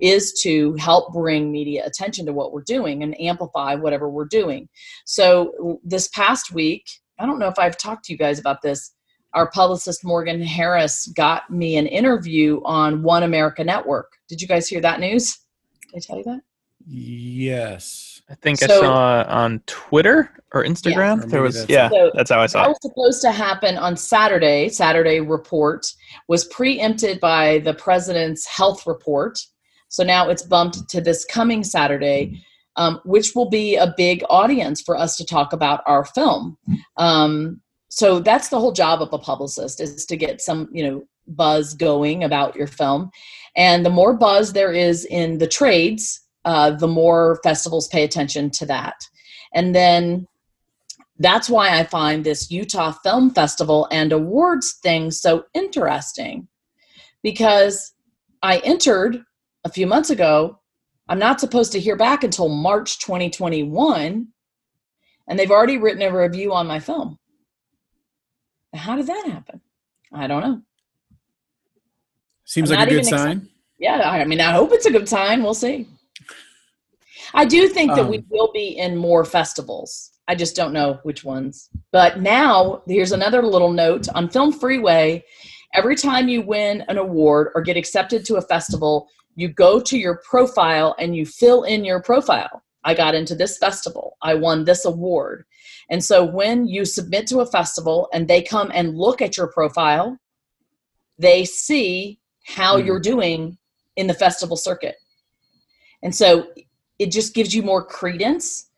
is 0.00 0.32
to 0.42 0.74
help 0.74 1.12
bring 1.12 1.52
media 1.52 1.84
attention 1.86 2.26
to 2.26 2.32
what 2.32 2.52
we're 2.52 2.62
doing 2.62 3.02
and 3.02 3.20
amplify 3.20 3.74
whatever 3.74 4.10
we're 4.10 4.24
doing. 4.24 4.68
So 5.04 5.80
this 5.84 6.08
past 6.08 6.52
week, 6.52 6.84
I 7.18 7.26
don't 7.26 7.38
know 7.38 7.48
if 7.48 7.58
I've 7.58 7.78
talked 7.78 8.04
to 8.06 8.12
you 8.12 8.18
guys 8.18 8.38
about 8.38 8.62
this. 8.62 8.94
Our 9.34 9.50
publicist 9.50 10.04
Morgan 10.04 10.42
Harris 10.42 11.06
got 11.16 11.50
me 11.50 11.76
an 11.76 11.86
interview 11.86 12.60
on 12.64 13.02
One 13.02 13.22
America 13.22 13.64
Network. 13.64 14.12
Did 14.28 14.42
you 14.42 14.48
guys 14.48 14.68
hear 14.68 14.80
that 14.80 15.00
news? 15.00 15.38
Did 15.92 15.96
I 15.96 16.00
tell 16.00 16.18
you 16.18 16.24
that? 16.24 16.40
Yes. 16.86 18.12
I 18.32 18.34
think 18.36 18.58
so, 18.58 18.64
I 18.64 18.80
saw 18.80 19.24
on 19.28 19.60
Twitter 19.66 20.30
or 20.52 20.64
Instagram. 20.64 21.20
Yeah. 21.20 21.26
There 21.26 21.42
was 21.42 21.54
that's 21.54 21.70
yeah, 21.70 21.88
so 21.90 22.10
that's 22.14 22.30
how 22.30 22.40
I 22.40 22.46
saw. 22.46 22.62
That 22.62 22.68
it. 22.68 22.70
was 22.70 22.78
supposed 22.82 23.22
to 23.22 23.32
happen 23.32 23.76
on 23.76 23.96
Saturday. 23.96 24.68
Saturday 24.68 25.20
report 25.20 25.86
was 26.28 26.46
preempted 26.46 27.20
by 27.20 27.58
the 27.58 27.74
president's 27.74 28.46
health 28.46 28.86
report, 28.86 29.38
so 29.88 30.02
now 30.02 30.30
it's 30.30 30.42
bumped 30.42 30.88
to 30.88 31.00
this 31.00 31.24
coming 31.26 31.62
Saturday, 31.62 32.42
um, 32.76 33.00
which 33.04 33.34
will 33.34 33.50
be 33.50 33.76
a 33.76 33.92
big 33.96 34.24
audience 34.30 34.80
for 34.80 34.96
us 34.96 35.16
to 35.16 35.26
talk 35.26 35.52
about 35.52 35.82
our 35.86 36.04
film. 36.04 36.56
Um, 36.96 37.60
so 37.88 38.18
that's 38.18 38.48
the 38.48 38.58
whole 38.58 38.72
job 38.72 39.02
of 39.02 39.12
a 39.12 39.18
publicist 39.18 39.80
is 39.80 40.06
to 40.06 40.16
get 40.16 40.40
some 40.40 40.68
you 40.72 40.88
know 40.88 41.04
buzz 41.26 41.74
going 41.74 42.24
about 42.24 42.56
your 42.56 42.66
film, 42.66 43.10
and 43.56 43.84
the 43.84 43.90
more 43.90 44.14
buzz 44.14 44.54
there 44.54 44.72
is 44.72 45.04
in 45.04 45.36
the 45.36 45.48
trades 45.48 46.20
uh, 46.44 46.70
the 46.70 46.88
more 46.88 47.40
festivals 47.42 47.88
pay 47.88 48.04
attention 48.04 48.50
to 48.50 48.66
that. 48.66 49.04
And 49.54 49.74
then 49.74 50.26
that's 51.18 51.48
why 51.48 51.78
I 51.78 51.84
find 51.84 52.24
this 52.24 52.50
Utah 52.50 52.92
Film 52.92 53.30
Festival 53.30 53.86
and 53.90 54.12
awards 54.12 54.78
thing 54.82 55.10
so 55.10 55.44
interesting 55.54 56.48
because 57.22 57.92
I 58.42 58.58
entered 58.58 59.22
a 59.64 59.68
few 59.68 59.86
months 59.86 60.10
ago. 60.10 60.58
I'm 61.08 61.18
not 61.18 61.40
supposed 61.40 61.72
to 61.72 61.80
hear 61.80 61.96
back 61.96 62.24
until 62.24 62.48
March 62.48 62.98
2021, 63.00 64.28
and 65.28 65.38
they've 65.38 65.50
already 65.50 65.78
written 65.78 66.02
a 66.02 66.16
review 66.16 66.52
on 66.52 66.66
my 66.66 66.80
film. 66.80 67.18
How 68.74 68.96
did 68.96 69.06
that 69.06 69.26
happen? 69.26 69.60
I 70.12 70.26
don't 70.26 70.42
know. 70.42 70.62
Seems 72.44 72.70
I'm 72.70 72.78
like 72.78 72.88
a 72.88 72.94
good 72.94 73.06
sign. 73.06 73.48
yeah, 73.78 74.10
I 74.10 74.24
mean, 74.24 74.40
I 74.40 74.52
hope 74.52 74.72
it's 74.72 74.86
a 74.86 74.90
good 74.90 75.08
sign. 75.08 75.42
We'll 75.42 75.54
see. 75.54 75.86
I 77.34 77.44
do 77.44 77.68
think 77.68 77.94
that 77.94 78.04
um, 78.04 78.08
we 78.08 78.24
will 78.28 78.50
be 78.52 78.78
in 78.78 78.96
more 78.96 79.24
festivals. 79.24 80.10
I 80.28 80.34
just 80.34 80.54
don't 80.54 80.72
know 80.72 81.00
which 81.02 81.24
ones. 81.24 81.68
But 81.90 82.20
now, 82.20 82.82
here's 82.86 83.12
another 83.12 83.42
little 83.42 83.72
note 83.72 84.08
on 84.14 84.28
Film 84.28 84.52
Freeway. 84.52 85.24
Every 85.74 85.96
time 85.96 86.28
you 86.28 86.42
win 86.42 86.84
an 86.88 86.98
award 86.98 87.50
or 87.54 87.62
get 87.62 87.76
accepted 87.76 88.24
to 88.26 88.36
a 88.36 88.42
festival, 88.42 89.08
you 89.34 89.48
go 89.48 89.80
to 89.80 89.98
your 89.98 90.20
profile 90.28 90.94
and 90.98 91.16
you 91.16 91.24
fill 91.24 91.64
in 91.64 91.84
your 91.84 92.02
profile. 92.02 92.62
I 92.84 92.94
got 92.94 93.14
into 93.14 93.34
this 93.34 93.58
festival. 93.58 94.16
I 94.22 94.34
won 94.34 94.64
this 94.64 94.84
award. 94.84 95.44
And 95.90 96.04
so 96.04 96.24
when 96.24 96.66
you 96.66 96.84
submit 96.84 97.26
to 97.28 97.40
a 97.40 97.46
festival 97.46 98.08
and 98.12 98.28
they 98.28 98.42
come 98.42 98.70
and 98.74 98.96
look 98.96 99.22
at 99.22 99.36
your 99.36 99.48
profile, 99.48 100.18
they 101.18 101.44
see 101.44 102.18
how 102.44 102.78
mm. 102.78 102.86
you're 102.86 103.00
doing 103.00 103.58
in 103.96 104.06
the 104.06 104.14
festival 104.14 104.56
circuit. 104.56 104.96
And 106.02 106.14
so 106.14 106.48
it 107.02 107.10
just 107.10 107.34
gives 107.34 107.54
you 107.54 107.62
more 107.62 107.84
credence 107.84 108.70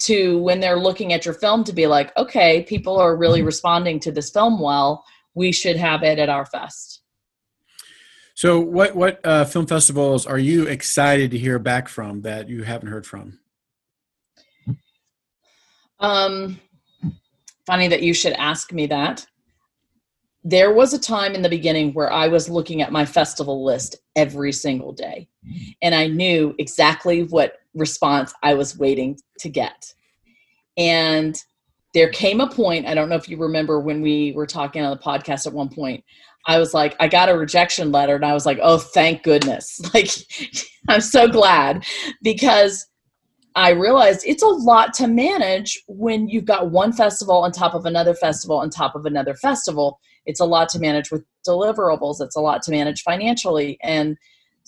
to 0.00 0.38
when 0.38 0.60
they're 0.60 0.78
looking 0.78 1.12
at 1.12 1.24
your 1.24 1.34
film 1.34 1.64
to 1.64 1.72
be 1.72 1.86
like, 1.86 2.16
okay, 2.16 2.64
people 2.64 2.98
are 2.98 3.16
really 3.16 3.42
responding 3.42 4.00
to 4.00 4.12
this 4.12 4.30
film 4.30 4.60
well. 4.60 5.04
We 5.34 5.52
should 5.52 5.76
have 5.76 6.02
it 6.02 6.18
at 6.18 6.28
our 6.28 6.44
fest. 6.44 7.02
So, 8.34 8.60
what 8.60 8.94
what 8.94 9.20
uh, 9.24 9.44
film 9.44 9.66
festivals 9.66 10.24
are 10.26 10.38
you 10.38 10.66
excited 10.66 11.32
to 11.32 11.38
hear 11.38 11.58
back 11.58 11.88
from 11.88 12.22
that 12.22 12.48
you 12.48 12.62
haven't 12.62 12.88
heard 12.88 13.04
from? 13.04 13.38
Um, 15.98 16.60
funny 17.66 17.88
that 17.88 18.02
you 18.02 18.14
should 18.14 18.34
ask 18.34 18.72
me 18.72 18.86
that. 18.86 19.26
There 20.44 20.72
was 20.72 20.94
a 20.94 21.00
time 21.00 21.34
in 21.34 21.42
the 21.42 21.48
beginning 21.48 21.92
where 21.94 22.12
I 22.12 22.28
was 22.28 22.48
looking 22.48 22.80
at 22.80 22.92
my 22.92 23.04
festival 23.04 23.64
list 23.64 23.96
every 24.14 24.52
single 24.52 24.92
day, 24.92 25.28
and 25.82 25.92
I 25.92 26.06
knew 26.06 26.54
exactly 26.58 27.24
what 27.24 27.58
response 27.78 28.32
I 28.42 28.54
was 28.54 28.78
waiting 28.78 29.18
to 29.40 29.48
get. 29.48 29.94
And 30.76 31.36
there 31.94 32.10
came 32.10 32.40
a 32.40 32.48
point, 32.48 32.86
I 32.86 32.94
don't 32.94 33.08
know 33.08 33.16
if 33.16 33.28
you 33.28 33.36
remember 33.38 33.80
when 33.80 34.02
we 34.02 34.32
were 34.32 34.46
talking 34.46 34.82
on 34.82 34.90
the 34.90 35.02
podcast 35.02 35.46
at 35.46 35.52
one 35.52 35.68
point, 35.68 36.04
I 36.46 36.58
was 36.58 36.72
like, 36.72 36.96
I 37.00 37.08
got 37.08 37.28
a 37.28 37.36
rejection 37.36 37.92
letter, 37.92 38.14
and 38.14 38.24
I 38.24 38.32
was 38.32 38.46
like, 38.46 38.58
oh, 38.62 38.78
thank 38.78 39.22
goodness. 39.22 39.80
Like, 39.94 40.10
I'm 40.88 41.00
so 41.00 41.28
glad 41.28 41.84
because 42.22 42.86
I 43.54 43.70
realized 43.70 44.22
it's 44.24 44.42
a 44.42 44.46
lot 44.46 44.94
to 44.94 45.06
manage 45.08 45.82
when 45.88 46.28
you've 46.28 46.44
got 46.44 46.70
one 46.70 46.92
festival 46.92 47.38
on 47.38 47.52
top 47.52 47.74
of 47.74 47.84
another 47.84 48.14
festival 48.14 48.58
on 48.58 48.70
top 48.70 48.94
of 48.94 49.04
another 49.04 49.34
festival. 49.34 49.98
It's 50.26 50.40
a 50.40 50.44
lot 50.44 50.68
to 50.70 50.78
manage 50.78 51.10
with 51.10 51.24
deliverables, 51.46 52.20
it's 52.20 52.36
a 52.36 52.40
lot 52.40 52.62
to 52.62 52.70
manage 52.70 53.02
financially. 53.02 53.78
And 53.82 54.16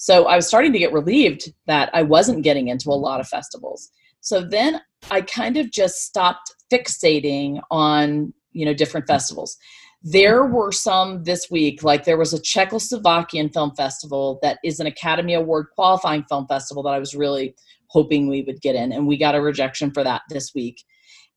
so 0.03 0.25
I 0.25 0.35
was 0.35 0.47
starting 0.47 0.73
to 0.73 0.79
get 0.79 0.95
relieved 0.95 1.53
that 1.67 1.91
I 1.93 2.05
wasn't 2.05 2.43
getting 2.43 2.69
into 2.69 2.89
a 2.89 2.97
lot 2.97 3.21
of 3.21 3.29
festivals. 3.29 3.91
So 4.23 4.41
then 4.41 4.81
I 5.11 5.21
kind 5.21 5.59
of 5.59 5.71
just 5.71 6.07
stopped 6.07 6.55
fixating 6.73 7.61
on, 7.71 8.33
you 8.53 8.65
know, 8.65 8.73
different 8.73 9.07
festivals. 9.07 9.59
There 10.03 10.47
were 10.47 10.73
some 10.73 11.25
this 11.25 11.51
week, 11.51 11.83
like 11.83 12.05
there 12.05 12.17
was 12.17 12.33
a 12.33 12.41
Czechoslovakian 12.41 13.53
film 13.53 13.73
festival 13.77 14.39
that 14.41 14.59
is 14.65 14.81
an 14.81 14.87
Academy 14.87 15.35
Award 15.35 15.67
qualifying 15.75 16.25
film 16.31 16.47
festival 16.47 16.83
that 16.85 16.95
I 16.95 16.99
was 16.99 17.15
really 17.15 17.55
hoping 17.89 18.27
we 18.27 18.41
would 18.41 18.63
get 18.63 18.77
in 18.77 18.93
and 18.93 19.07
we 19.07 19.19
got 19.19 19.35
a 19.35 19.43
rejection 19.43 19.91
for 19.93 20.03
that 20.03 20.23
this 20.31 20.55
week 20.55 20.83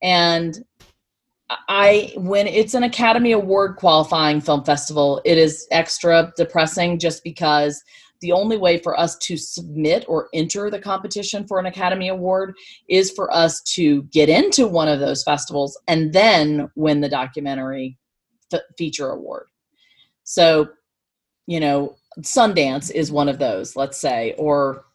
and 0.01 0.63
i 1.67 2.13
when 2.15 2.47
it's 2.47 2.73
an 2.73 2.83
academy 2.83 3.31
award 3.31 3.75
qualifying 3.75 4.39
film 4.39 4.63
festival 4.63 5.21
it 5.25 5.37
is 5.37 5.67
extra 5.71 6.31
depressing 6.37 6.97
just 6.99 7.23
because 7.23 7.83
the 8.23 8.31
only 8.31 8.57
way 8.57 8.77
for 8.77 8.99
us 8.99 9.17
to 9.17 9.37
submit 9.37 10.05
or 10.07 10.29
enter 10.33 10.71
the 10.71 10.79
competition 10.79 11.45
for 11.45 11.59
an 11.59 11.67
academy 11.67 12.07
award 12.07 12.55
is 12.89 13.11
for 13.11 13.31
us 13.31 13.61
to 13.61 14.03
get 14.03 14.29
into 14.29 14.65
one 14.65 14.87
of 14.87 14.99
those 14.99 15.23
festivals 15.23 15.79
and 15.87 16.13
then 16.13 16.69
win 16.75 17.01
the 17.01 17.09
documentary 17.09 17.97
f- 18.51 18.61
feature 18.77 19.09
award 19.09 19.45
so 20.23 20.69
you 21.45 21.59
know 21.59 21.95
sundance 22.21 22.89
is 22.91 23.11
one 23.11 23.27
of 23.29 23.37
those 23.37 23.75
let's 23.75 23.99
say 23.99 24.33
or 24.37 24.85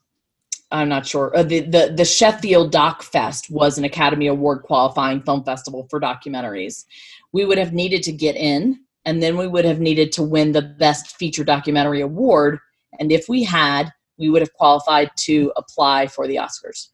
I'm 0.71 0.88
not 0.88 1.07
sure. 1.07 1.35
Uh, 1.35 1.43
the, 1.43 1.61
the 1.61 1.95
the 1.97 2.05
Sheffield 2.05 2.73
Doc 2.73 3.03
Fest 3.03 3.51
was 3.51 3.79
an 3.79 3.85
Academy 3.85 4.27
Award 4.27 4.62
qualifying 4.62 5.23
film 5.23 5.43
festival 5.45 5.87
for 5.88 6.01
documentaries. 6.01 6.85
We 7.33 7.45
would 7.45 7.59
have 7.59 7.73
needed 7.73 8.03
to 8.05 8.12
get 8.12 8.37
in, 8.37 8.81
and 9.05 9.23
then 9.23 9.38
we 9.38 9.47
would 9.47 9.64
have 9.64 9.81
needed 9.81 10.12
to 10.12 10.23
win 10.23 10.53
the 10.53 10.62
Best 10.62 11.17
Feature 11.17 11.45
Documentary 11.45 12.03
Award. 12.03 12.59
And 12.98 13.12
if 13.12 13.29
we 13.29 13.44
had, 13.44 13.90
we 14.18 14.31
would 14.31 14.42
have 14.42 14.53
qualified 14.53 15.11
to 15.20 15.53
apply 15.57 16.07
for 16.09 16.27
the 16.27 16.37
Oscars. 16.37 16.88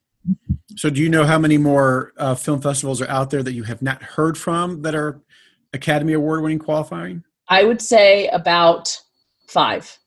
So, 0.77 0.89
do 0.89 1.01
you 1.01 1.09
know 1.09 1.25
how 1.25 1.37
many 1.37 1.57
more 1.57 2.13
uh, 2.17 2.35
film 2.35 2.61
festivals 2.61 3.01
are 3.01 3.09
out 3.09 3.29
there 3.29 3.43
that 3.43 3.53
you 3.53 3.63
have 3.63 3.81
not 3.81 4.01
heard 4.01 4.37
from 4.37 4.81
that 4.81 4.95
are 4.95 5.21
Academy 5.73 6.13
Award 6.13 6.41
winning 6.41 6.59
qualifying? 6.59 7.23
I 7.47 7.63
would 7.63 7.81
say 7.81 8.27
about 8.29 8.97
five. 9.47 9.97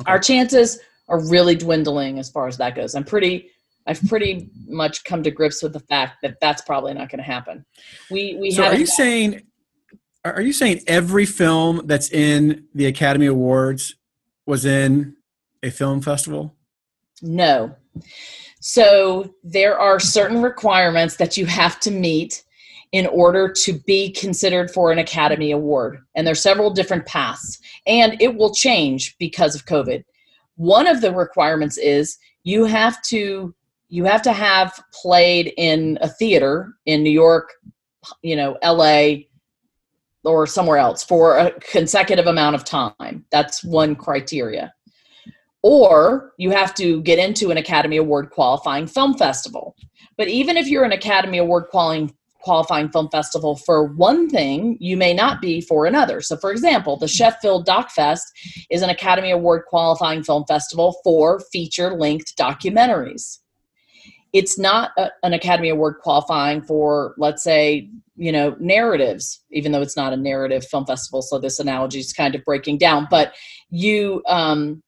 Okay. 0.00 0.10
Our 0.10 0.18
chances 0.18 0.80
are 1.08 1.22
really 1.28 1.54
dwindling 1.54 2.18
as 2.18 2.30
far 2.30 2.48
as 2.48 2.56
that 2.56 2.74
goes. 2.74 2.94
I'm 2.94 3.04
pretty 3.04 3.50
I've 3.86 4.00
pretty 4.08 4.48
much 4.66 5.04
come 5.04 5.22
to 5.22 5.30
grips 5.30 5.62
with 5.62 5.74
the 5.74 5.80
fact 5.80 6.16
that 6.22 6.38
that's 6.40 6.62
probably 6.62 6.94
not 6.94 7.10
going 7.10 7.18
to 7.18 7.24
happen. 7.24 7.64
We 8.10 8.36
we 8.40 8.50
so 8.50 8.64
are 8.64 8.74
you 8.74 8.86
saying 8.86 9.42
are 10.24 10.40
you 10.40 10.54
saying 10.54 10.80
every 10.86 11.26
film 11.26 11.82
that's 11.84 12.10
in 12.10 12.64
the 12.74 12.86
Academy 12.86 13.26
Awards 13.26 13.94
was 14.46 14.64
in 14.64 15.16
a 15.62 15.70
film 15.70 16.00
festival? 16.00 16.54
No. 17.22 17.74
So 18.60 19.34
there 19.42 19.78
are 19.78 20.00
certain 20.00 20.42
requirements 20.42 21.16
that 21.16 21.36
you 21.36 21.46
have 21.46 21.80
to 21.80 21.90
meet 21.90 22.44
in 22.92 23.06
order 23.06 23.50
to 23.50 23.72
be 23.86 24.12
considered 24.12 24.70
for 24.70 24.92
an 24.92 24.98
Academy 24.98 25.50
Award. 25.50 25.98
And 26.14 26.26
there's 26.26 26.40
several 26.40 26.70
different 26.70 27.06
paths. 27.06 27.58
And 27.86 28.16
it 28.20 28.36
will 28.36 28.54
change 28.54 29.16
because 29.18 29.54
of 29.54 29.66
COVID 29.66 30.04
one 30.56 30.86
of 30.86 31.00
the 31.00 31.12
requirements 31.12 31.78
is 31.78 32.18
you 32.42 32.64
have 32.64 33.00
to 33.02 33.54
you 33.88 34.04
have 34.04 34.22
to 34.22 34.32
have 34.32 34.80
played 34.92 35.52
in 35.56 35.98
a 36.00 36.08
theater 36.08 36.74
in 36.86 37.02
New 37.02 37.10
York, 37.10 37.52
you 38.22 38.34
know, 38.34 38.56
LA 38.64 39.24
or 40.24 40.46
somewhere 40.46 40.78
else 40.78 41.04
for 41.04 41.36
a 41.36 41.50
consecutive 41.60 42.26
amount 42.26 42.54
of 42.54 42.64
time. 42.64 43.24
That's 43.30 43.62
one 43.64 43.94
criteria. 43.94 44.72
Or 45.62 46.32
you 46.36 46.50
have 46.50 46.74
to 46.74 47.00
get 47.02 47.18
into 47.18 47.50
an 47.50 47.56
Academy 47.56 47.96
Award 47.96 48.30
qualifying 48.30 48.86
film 48.86 49.16
festival. 49.16 49.76
But 50.16 50.28
even 50.28 50.56
if 50.56 50.68
you're 50.68 50.84
an 50.84 50.92
Academy 50.92 51.38
Award 51.38 51.68
qualifying 51.70 52.14
qualifying 52.44 52.90
film 52.90 53.08
festival 53.08 53.56
for 53.56 53.84
one 53.84 54.28
thing, 54.28 54.76
you 54.78 54.98
may 54.98 55.14
not 55.14 55.40
be 55.40 55.62
for 55.62 55.86
another. 55.86 56.20
So, 56.20 56.36
for 56.36 56.52
example, 56.52 56.98
the 56.98 57.08
Sheffield 57.08 57.64
Doc 57.64 57.90
Fest 57.90 58.30
is 58.70 58.82
an 58.82 58.90
Academy 58.90 59.30
Award 59.30 59.62
qualifying 59.66 60.22
film 60.22 60.44
festival 60.46 60.94
for 61.02 61.40
feature 61.50 61.94
length 61.94 62.36
documentaries. 62.36 63.38
It's 64.34 64.58
not 64.58 64.90
a, 64.98 65.08
an 65.22 65.32
Academy 65.32 65.70
Award 65.70 65.96
qualifying 66.02 66.60
for, 66.60 67.14
let's 67.16 67.42
say, 67.42 67.88
you 68.16 68.32
know, 68.32 68.56
narratives, 68.60 69.42
even 69.50 69.72
though 69.72 69.82
it's 69.82 69.96
not 69.96 70.12
a 70.12 70.16
narrative 70.16 70.66
film 70.66 70.86
festival. 70.86 71.22
So, 71.22 71.38
this 71.38 71.58
analogy 71.58 72.00
is 72.00 72.12
kind 72.12 72.34
of 72.34 72.44
breaking 72.44 72.78
down. 72.78 73.08
But 73.10 73.34
you, 73.70 74.22
um, 74.26 74.82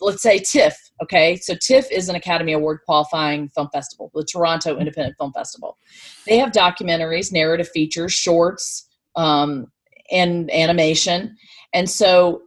let's 0.00 0.22
say 0.22 0.38
TIFF, 0.38 0.76
okay? 1.02 1.36
So 1.36 1.54
TIFF 1.54 1.90
is 1.90 2.08
an 2.08 2.16
Academy 2.16 2.52
Award 2.52 2.80
qualifying 2.84 3.48
film 3.50 3.68
festival, 3.72 4.10
the 4.14 4.24
Toronto 4.24 4.78
Independent 4.78 5.16
Film 5.18 5.32
Festival. 5.32 5.78
They 6.26 6.38
have 6.38 6.52
documentaries, 6.52 7.32
narrative 7.32 7.68
features, 7.68 8.12
shorts, 8.12 8.88
um, 9.16 9.66
and 10.10 10.52
animation. 10.52 11.36
And 11.72 11.88
so 11.88 12.42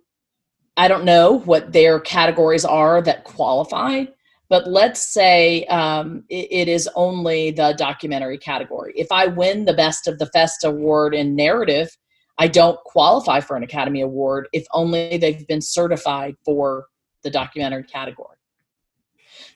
I 0.77 0.87
don't 0.87 1.05
know 1.05 1.39
what 1.39 1.73
their 1.73 1.99
categories 1.99 2.65
are 2.65 3.01
that 3.01 3.23
qualify, 3.23 4.05
but 4.49 4.67
let's 4.67 5.13
say 5.13 5.63
um, 5.65 6.23
it, 6.29 6.47
it 6.51 6.67
is 6.67 6.89
only 6.95 7.51
the 7.51 7.75
documentary 7.77 8.37
category. 8.37 8.93
If 8.95 9.11
I 9.11 9.27
win 9.27 9.65
the 9.65 9.73
Best 9.73 10.07
of 10.07 10.17
the 10.17 10.25
Fest 10.27 10.63
award 10.63 11.13
in 11.13 11.35
narrative, 11.35 11.95
I 12.39 12.47
don't 12.47 12.79
qualify 12.85 13.41
for 13.41 13.55
an 13.55 13.63
Academy 13.63 14.01
Award 14.01 14.47
if 14.53 14.65
only 14.73 15.17
they've 15.17 15.45
been 15.47 15.61
certified 15.61 16.35
for 16.43 16.85
the 17.23 17.29
documentary 17.29 17.83
category. 17.83 18.37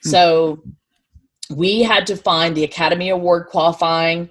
Hmm. 0.04 0.10
So 0.10 0.64
we 1.50 1.82
had 1.82 2.06
to 2.08 2.16
find 2.16 2.56
the 2.56 2.64
Academy 2.64 3.10
Award 3.10 3.48
qualifying 3.48 4.30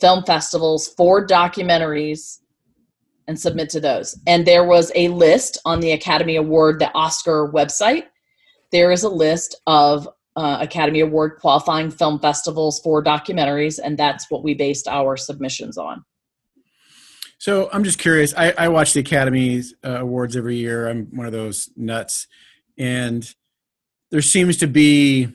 film 0.00 0.24
festivals 0.24 0.88
for 0.88 1.26
documentaries 1.26 2.40
and 3.28 3.38
submit 3.38 3.70
to 3.70 3.80
those. 3.80 4.18
And 4.26 4.46
there 4.46 4.64
was 4.64 4.90
a 4.94 5.08
list 5.08 5.58
on 5.64 5.80
the 5.80 5.92
Academy 5.92 6.36
Award, 6.36 6.80
the 6.80 6.92
Oscar 6.92 7.50
website. 7.52 8.04
There 8.72 8.90
is 8.90 9.04
a 9.04 9.08
list 9.08 9.60
of 9.66 10.08
uh, 10.34 10.58
Academy 10.60 11.00
Award 11.00 11.38
qualifying 11.40 11.90
film 11.90 12.18
festivals 12.18 12.80
for 12.80 13.04
documentaries, 13.04 13.78
and 13.82 13.98
that's 13.98 14.30
what 14.30 14.42
we 14.42 14.54
based 14.54 14.88
our 14.88 15.16
submissions 15.16 15.76
on. 15.76 16.04
So 17.38 17.68
I'm 17.72 17.84
just 17.84 17.98
curious. 17.98 18.34
I, 18.36 18.54
I 18.56 18.68
watch 18.68 18.94
the 18.94 19.00
Academy 19.00 19.62
uh, 19.84 19.98
Awards 20.00 20.36
every 20.36 20.56
year. 20.56 20.88
I'm 20.88 21.06
one 21.14 21.26
of 21.26 21.32
those 21.32 21.70
nuts 21.76 22.28
and 22.78 23.34
there 24.10 24.22
seems 24.22 24.56
to 24.58 24.66
be 24.66 25.28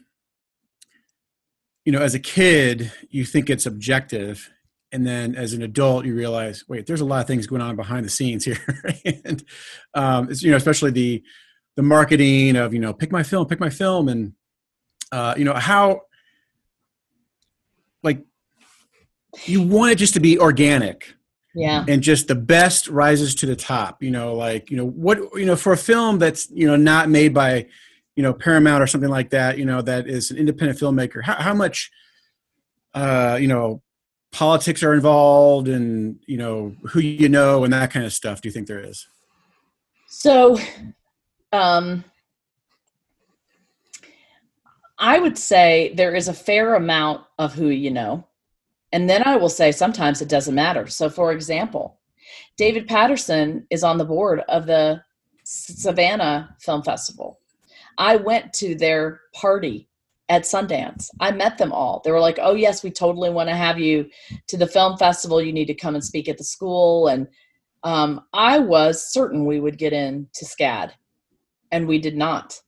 you 1.86 1.92
know 1.92 2.02
as 2.02 2.16
a 2.16 2.20
kid 2.20 2.92
you 3.10 3.26
think 3.26 3.50
it's 3.50 3.66
objective 3.66 4.52
and 4.92 5.06
then 5.06 5.36
as 5.36 5.54
an 5.54 5.62
adult 5.62 6.06
you 6.06 6.16
realize 6.16 6.66
wait 6.68 6.86
there's 6.86 7.02
a 7.02 7.06
lot 7.06 7.22
of 7.22 7.28
things 7.28 7.48
going 7.48 7.62
on 7.62 7.76
behind 7.76 8.06
the 8.06 8.10
scenes 8.10 8.46
here 8.46 8.94
and 9.06 9.44
um, 9.94 10.30
you 10.32 10.52
know 10.52 10.58
especially 10.58 10.92
the 10.92 11.24
the 11.78 11.82
marketing 11.82 12.58
of 12.58 12.74
you 12.74 12.80
know 12.80 12.94
pick 12.94 13.12
my 13.12 13.24
film 13.24 13.48
pick 13.48 13.62
my 13.62 13.70
film 13.70 14.10
and 14.10 14.34
uh, 15.14 15.34
you 15.38 15.46
know 15.46 15.54
how 15.54 16.02
like 18.04 18.22
you 19.46 19.62
want 19.62 19.94
it 19.94 19.96
just 19.96 20.14
to 20.14 20.20
be 20.20 20.38
organic 20.38 21.16
yeah 21.56 21.86
and 21.88 22.04
just 22.04 22.28
the 22.28 22.36
best 22.36 22.90
rises 22.90 23.34
to 23.34 23.46
the 23.46 23.56
top 23.56 24.04
you 24.04 24.12
know 24.12 24.34
like 24.34 24.70
you 24.70 24.76
know 24.76 24.86
what 24.86 25.18
you 25.36 25.46
know 25.46 25.56
for 25.56 25.72
a 25.72 25.78
film 25.78 26.20
that's 26.20 26.50
you 26.52 26.68
know 26.68 26.76
not 26.76 27.10
made 27.10 27.34
by 27.34 27.66
you 28.18 28.24
know 28.24 28.34
paramount 28.34 28.84
or 28.84 28.88
something 28.88 29.10
like 29.10 29.30
that 29.30 29.58
you 29.58 29.64
know 29.64 29.82
that 29.82 30.08
is 30.08 30.30
an 30.30 30.38
independent 30.38 30.78
filmmaker 30.78 31.24
how, 31.24 31.36
how 31.36 31.54
much 31.54 31.90
uh, 32.98 33.38
you 33.40 33.48
know, 33.48 33.82
politics 34.32 34.82
are 34.82 34.94
involved 34.94 35.68
and, 35.68 36.20
you 36.26 36.38
know, 36.38 36.76
who 36.90 37.00
you 37.00 37.30
know 37.30 37.64
and 37.64 37.72
that 37.72 37.92
kind 37.92 38.06
of 38.06 38.12
stuff 38.12 38.42
do 38.42 38.50
you 38.50 38.54
think 38.54 38.68
there 38.68 38.80
is? 38.80 39.08
So, 40.10 40.58
um, 41.52 42.04
I 45.00 45.20
would 45.20 45.38
say 45.38 45.94
there 45.96 46.16
is 46.16 46.28
a 46.28 46.34
fair 46.34 46.76
amount 46.76 47.24
of 47.38 47.54
who 47.54 47.70
you 47.70 47.92
know. 47.92 48.26
And 48.92 49.10
then 49.10 49.24
I 49.26 49.36
will 49.36 49.50
say 49.50 49.72
sometimes 49.72 50.22
it 50.22 50.30
doesn't 50.30 50.56
matter. 50.56 50.88
So, 50.88 51.10
for 51.10 51.32
example, 51.32 52.00
David 52.58 52.88
Patterson 52.88 53.68
is 53.70 53.84
on 53.84 53.98
the 53.98 54.06
board 54.06 54.42
of 54.48 54.66
the 54.66 55.04
Savannah 55.44 56.56
Film 56.60 56.84
Festival. 56.84 57.40
I 57.98 58.16
went 58.16 58.54
to 58.54 58.76
their 58.76 59.22
party 59.34 59.88
at 60.30 60.44
Sundance. 60.44 61.10
I 61.20 61.32
met 61.32 61.58
them 61.58 61.72
all. 61.72 62.02
They 62.04 62.12
were 62.12 62.20
like, 62.20 62.40
"Oh 62.42 62.54
yes, 62.54 62.84
we 62.84 62.92
totally 62.92 63.30
want 63.30 63.50
to 63.50 63.56
have 63.56 63.80
you 63.80 64.10
to 64.48 64.58
the 64.58 64.68
film 64.68 64.98
festival. 64.98 65.42
You 65.42 65.54
need 65.54 65.68
to 65.68 65.74
come 65.74 65.96
and 65.96 66.04
speak 66.04 66.28
at 66.28 66.38
the 66.38 66.44
school." 66.44 67.08
And 67.08 67.28
um, 67.84 68.22
I 68.34 68.60
was 68.60 69.12
certain 69.12 69.46
we 69.46 69.60
would 69.60 69.78
get 69.78 69.94
in 69.94 70.28
to 70.34 70.46
SCAD, 70.46 70.92
and 71.72 71.88
we 71.88 72.00
did 72.00 72.16
not. 72.16 72.62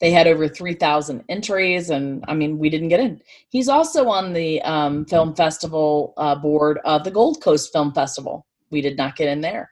They 0.00 0.10
had 0.10 0.26
over 0.26 0.48
3,000 0.48 1.24
entries, 1.28 1.90
and 1.90 2.24
I 2.26 2.34
mean, 2.34 2.58
we 2.58 2.70
didn't 2.70 2.88
get 2.88 3.00
in. 3.00 3.20
He's 3.50 3.68
also 3.68 4.08
on 4.08 4.32
the 4.32 4.62
um, 4.62 5.04
film 5.04 5.34
festival 5.34 6.14
uh, 6.16 6.34
board 6.36 6.78
of 6.84 7.04
the 7.04 7.10
Gold 7.10 7.42
Coast 7.42 7.70
Film 7.70 7.92
Festival. 7.92 8.46
We 8.70 8.80
did 8.80 8.96
not 8.96 9.16
get 9.16 9.28
in 9.28 9.42
there. 9.42 9.70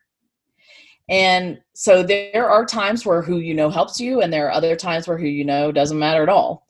And 1.08 1.58
so 1.74 2.02
there 2.02 2.50
are 2.50 2.66
times 2.66 3.06
where 3.06 3.22
who 3.22 3.38
you 3.38 3.54
know 3.54 3.70
helps 3.70 3.98
you, 3.98 4.20
and 4.20 4.30
there 4.30 4.46
are 4.46 4.52
other 4.52 4.76
times 4.76 5.08
where 5.08 5.16
who 5.16 5.26
you 5.26 5.44
know 5.44 5.72
doesn't 5.72 5.98
matter 5.98 6.22
at 6.22 6.28
all. 6.28 6.66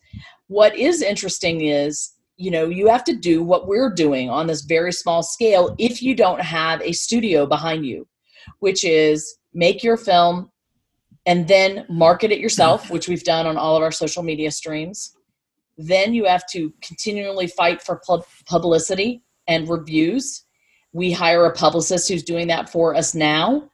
What 0.47 0.77
is 0.77 1.03
interesting 1.03 1.63
is, 1.63 2.13
you 2.37 2.53
know, 2.53 2.69
you 2.69 2.87
have 2.87 3.03
to 3.05 3.17
do 3.17 3.43
what 3.43 3.67
we're 3.67 3.93
doing 3.93 4.31
on 4.31 4.47
this 4.47 4.63
very 4.63 4.93
small 4.93 5.25
scale 5.25 5.75
if 5.79 6.01
you 6.01 6.15
don't 6.15 6.41
have 6.41 6.81
a 6.83 6.93
studio 6.93 7.47
behind 7.47 7.85
you, 7.85 8.07
which 8.61 8.85
is 8.85 9.37
make 9.53 9.83
your 9.83 9.97
film 9.97 10.53
and 11.29 11.47
then 11.47 11.85
market 11.91 12.33
it 12.33 12.41
yourself, 12.41 12.91
which 12.91 13.07
we've 13.07 13.23
done 13.23 13.47
on 13.47 13.59
all 13.59 13.77
of 13.77 13.83
our 13.83 13.93
social 13.93 14.23
media 14.23 14.51
streams. 14.51 15.15
Then 15.77 16.15
you 16.15 16.25
have 16.25 16.45
to 16.53 16.73
continually 16.81 17.47
fight 17.47 17.83
for 17.83 18.01
publicity 18.47 19.23
and 19.47 19.69
reviews. 19.69 20.45
We 20.95 21.13
hire 21.13 21.45
a 21.45 21.53
publicist 21.53 22.09
who's 22.09 22.23
doing 22.23 22.47
that 22.47 22.71
for 22.71 22.95
us 22.95 23.15
now. 23.15 23.69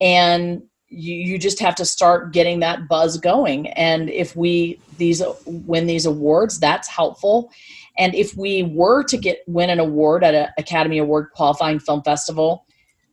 And 0.00 0.62
you, 0.88 1.14
you 1.14 1.38
just 1.38 1.60
have 1.60 1.76
to 1.76 1.84
start 1.84 2.32
getting 2.32 2.58
that 2.60 2.88
buzz 2.88 3.16
going. 3.16 3.68
And 3.68 4.10
if 4.10 4.34
we 4.34 4.80
these 4.96 5.22
win 5.46 5.86
these 5.86 6.04
awards, 6.04 6.58
that's 6.58 6.88
helpful. 6.88 7.52
And 7.96 8.12
if 8.16 8.36
we 8.36 8.64
were 8.64 9.04
to 9.04 9.16
get 9.16 9.38
win 9.46 9.70
an 9.70 9.78
award 9.78 10.24
at 10.24 10.34
an 10.34 10.48
Academy 10.58 10.98
Award 10.98 11.28
qualifying 11.32 11.78
film 11.78 12.02
festival, 12.02 12.66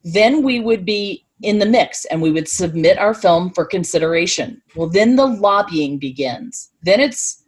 then 0.03 0.41
we 0.41 0.59
would 0.59 0.85
be 0.85 1.24
in 1.45 1.59
the 1.59 1.65
mix 1.65 2.05
and 2.05 2.21
we 2.21 2.31
would 2.31 2.47
submit 2.47 2.97
our 2.97 3.13
film 3.13 3.51
for 3.51 3.65
consideration. 3.65 4.61
Well, 4.75 4.89
then 4.89 5.15
the 5.15 5.27
lobbying 5.27 5.99
begins. 5.99 6.71
Then 6.81 6.99
it's 6.99 7.43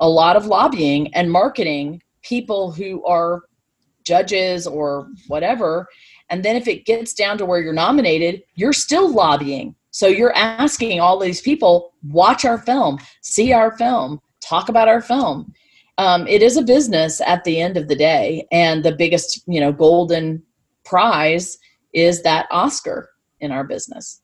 a 0.00 0.08
lot 0.08 0.36
of 0.36 0.46
lobbying 0.46 1.12
and 1.14 1.30
marketing 1.30 2.02
people 2.22 2.70
who 2.70 3.04
are 3.04 3.42
judges 4.04 4.66
or 4.66 5.08
whatever. 5.28 5.86
And 6.30 6.44
then 6.44 6.56
if 6.56 6.68
it 6.68 6.86
gets 6.86 7.12
down 7.12 7.38
to 7.38 7.44
where 7.44 7.60
you're 7.60 7.72
nominated, 7.72 8.42
you're 8.54 8.72
still 8.72 9.12
lobbying. 9.12 9.74
So 9.90 10.06
you're 10.06 10.34
asking 10.34 11.00
all 11.00 11.18
these 11.18 11.40
people, 11.40 11.92
watch 12.04 12.44
our 12.44 12.58
film, 12.58 12.98
see 13.22 13.52
our 13.52 13.76
film, 13.76 14.20
talk 14.40 14.68
about 14.68 14.88
our 14.88 15.00
film. 15.00 15.52
Um, 15.98 16.26
it 16.28 16.42
is 16.42 16.56
a 16.56 16.62
business 16.62 17.20
at 17.20 17.44
the 17.44 17.60
end 17.60 17.76
of 17.76 17.88
the 17.88 17.96
day, 17.96 18.46
and 18.50 18.82
the 18.82 18.92
biggest, 18.92 19.42
you 19.46 19.60
know, 19.60 19.72
golden 19.72 20.42
prize 20.84 21.58
is 21.92 22.22
that 22.22 22.46
Oscar 22.50 23.09
in 23.40 23.52
our 23.52 23.64
business. 23.64 24.20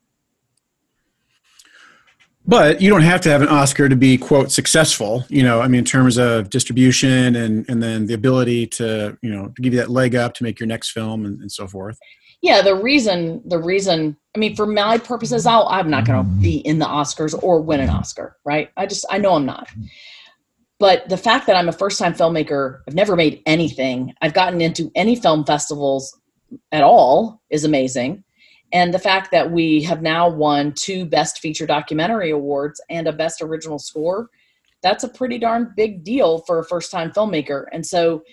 But 2.49 2.81
you 2.81 2.89
don't 2.89 3.01
have 3.01 3.19
to 3.21 3.29
have 3.29 3.41
an 3.41 3.49
Oscar 3.49 3.89
to 3.89 3.95
be 3.97 4.17
quote 4.17 4.51
successful, 4.53 5.25
you 5.27 5.43
know, 5.43 5.59
I 5.59 5.67
mean 5.67 5.79
in 5.79 5.85
terms 5.85 6.17
of 6.17 6.49
distribution 6.49 7.35
and 7.35 7.69
and 7.69 7.83
then 7.83 8.05
the 8.05 8.13
ability 8.13 8.67
to, 8.67 9.17
you 9.21 9.29
know, 9.29 9.49
to 9.53 9.61
give 9.61 9.73
you 9.73 9.79
that 9.81 9.89
leg 9.89 10.15
up 10.15 10.33
to 10.35 10.43
make 10.43 10.57
your 10.57 10.67
next 10.67 10.91
film 10.91 11.25
and, 11.25 11.41
and 11.41 11.51
so 11.51 11.67
forth. 11.67 11.99
Yeah, 12.41 12.61
the 12.61 12.75
reason 12.75 13.41
the 13.45 13.59
reason 13.59 14.15
I 14.33 14.39
mean 14.39 14.55
for 14.55 14.65
my 14.65 14.97
purposes 14.97 15.45
I'll, 15.45 15.67
I'm 15.69 15.89
not 15.89 16.05
going 16.05 16.23
to 16.23 16.31
be 16.41 16.59
in 16.59 16.79
the 16.79 16.85
Oscars 16.85 17.37
or 17.43 17.61
win 17.61 17.81
an 17.81 17.89
Oscar, 17.89 18.37
right? 18.45 18.69
I 18.77 18.85
just 18.85 19.05
I 19.09 19.17
know 19.17 19.33
I'm 19.33 19.45
not. 19.45 19.67
But 20.79 21.09
the 21.09 21.17
fact 21.17 21.47
that 21.47 21.55
I'm 21.57 21.67
a 21.67 21.73
first 21.73 21.99
time 21.99 22.13
filmmaker, 22.13 22.81
I've 22.87 22.93
never 22.93 23.17
made 23.17 23.41
anything, 23.45 24.13
I've 24.21 24.33
gotten 24.33 24.61
into 24.61 24.89
any 24.95 25.17
film 25.17 25.43
festivals 25.43 26.17
at 26.71 26.83
all 26.83 27.41
is 27.49 27.65
amazing 27.65 28.23
and 28.73 28.93
the 28.93 28.99
fact 28.99 29.31
that 29.31 29.51
we 29.51 29.81
have 29.83 30.01
now 30.01 30.29
won 30.29 30.73
two 30.73 31.05
best 31.05 31.39
feature 31.39 31.65
documentary 31.65 32.31
awards 32.31 32.81
and 32.89 33.07
a 33.07 33.13
best 33.13 33.41
original 33.41 33.79
score 33.79 34.29
that's 34.81 35.03
a 35.03 35.09
pretty 35.09 35.37
darn 35.37 35.73
big 35.75 36.03
deal 36.03 36.39
for 36.39 36.59
a 36.59 36.65
first 36.65 36.91
time 36.91 37.11
filmmaker. 37.11 37.65
And 37.71 37.85
so 37.85 38.23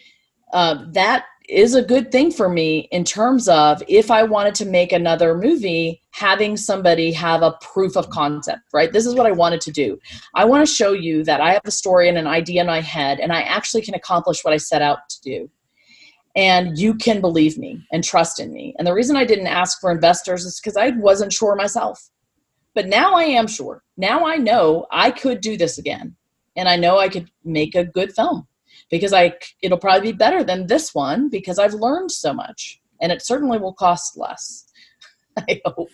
uh, 0.53 0.85
that 0.93 1.25
is 1.49 1.75
a 1.75 1.83
good 1.83 2.11
thing 2.11 2.31
for 2.31 2.49
me 2.49 2.89
in 2.91 3.05
terms 3.05 3.49
of 3.51 3.83
if 3.87 4.11
i 4.11 4.23
wanted 4.23 4.55
to 4.55 4.65
make 4.65 4.93
another 4.93 5.37
movie 5.37 6.01
having 6.11 6.57
somebody 6.57 7.13
have 7.13 7.43
a 7.43 7.53
proof 7.61 7.99
of 7.99 8.09
concept 8.09 8.63
right? 8.73 8.95
This 8.95 9.05
is 9.05 9.15
what 9.15 9.27
i 9.27 9.31
wanted 9.31 9.61
to 9.61 9.71
do. 9.71 9.99
I 10.35 10.47
want 10.47 10.67
to 10.67 10.75
show 10.75 10.93
you 10.93 11.23
that 11.25 11.43
i 11.43 11.53
have 11.53 11.61
a 11.67 11.71
story 11.71 12.09
and 12.09 12.17
an 12.17 12.27
idea 12.27 12.63
in 12.63 12.67
my 12.67 12.81
head 12.81 13.21
and 13.21 13.31
i 13.31 13.43
actually 13.43 13.83
can 13.83 13.93
accomplish 13.93 14.43
what 14.43 14.55
i 14.55 14.57
set 14.57 14.81
out 14.81 15.07
to 15.11 15.21
do 15.21 15.51
and 16.37 16.79
you 16.79 16.95
can 16.95 17.21
believe 17.21 17.57
me 17.59 17.87
and 17.93 18.03
trust 18.03 18.41
in 18.41 18.53
me. 18.53 18.75
And 18.79 18.87
the 18.87 18.95
reason 18.95 19.17
I 19.17 19.25
didn't 19.25 19.47
ask 19.47 19.81
for 19.81 19.91
investors 19.91 20.45
is 20.45 20.61
because 20.61 20.77
I 20.77 20.91
wasn't 20.91 21.33
sure 21.33 21.55
myself. 21.55 22.11
But 22.75 22.89
now 22.89 23.15
I 23.15 23.25
am 23.25 23.47
sure. 23.47 23.85
Now 23.97 24.27
I 24.27 24.37
know 24.37 24.87
I 24.91 25.11
could 25.11 25.41
do 25.41 25.57
this 25.57 25.79
again. 25.79 26.17
And 26.57 26.69
I 26.69 26.77
know 26.77 26.99
I 26.99 27.09
could 27.09 27.31
make 27.45 27.75
a 27.75 27.85
good 27.85 28.13
film 28.15 28.47
because 28.91 29.13
I 29.13 29.35
it'll 29.63 29.79
probably 29.79 30.13
be 30.13 30.17
better 30.17 30.45
than 30.45 30.67
this 30.67 30.95
one 30.95 31.29
because 31.29 31.59
I've 31.59 31.75
learned 31.75 32.13
so 32.13 32.33
much 32.33 32.81
and 33.01 33.11
it 33.13 33.25
certainly 33.25 33.59
will 33.59 33.73
cost 33.73 34.17
less. 34.17 34.67
I 35.37 35.61
hope. 35.65 35.91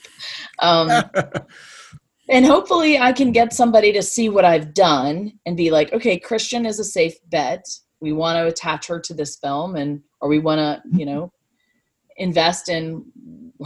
Um, 0.59 0.90
and 2.29 2.44
hopefully 2.44 2.98
I 2.98 3.12
can 3.12 3.33
get 3.33 3.53
somebody 3.53 3.92
to 3.92 4.03
see 4.03 4.29
what 4.29 4.44
I've 4.44 4.74
done 4.74 5.33
and 5.46 5.57
be 5.57 5.70
like, 5.70 5.92
okay, 5.92 6.18
Christian 6.18 6.66
is 6.66 6.79
a 6.79 6.85
safe 6.85 7.14
bet. 7.29 7.64
We 8.00 8.12
want 8.12 8.36
to 8.38 8.46
attach 8.46 8.86
her 8.86 9.00
to 9.00 9.14
this 9.14 9.36
film 9.36 9.76
and 9.76 10.02
or 10.20 10.28
we 10.28 10.38
want 10.38 10.58
to 10.58 10.82
you 10.96 11.06
know 11.06 11.32
invest 12.16 12.68
in 12.68 13.04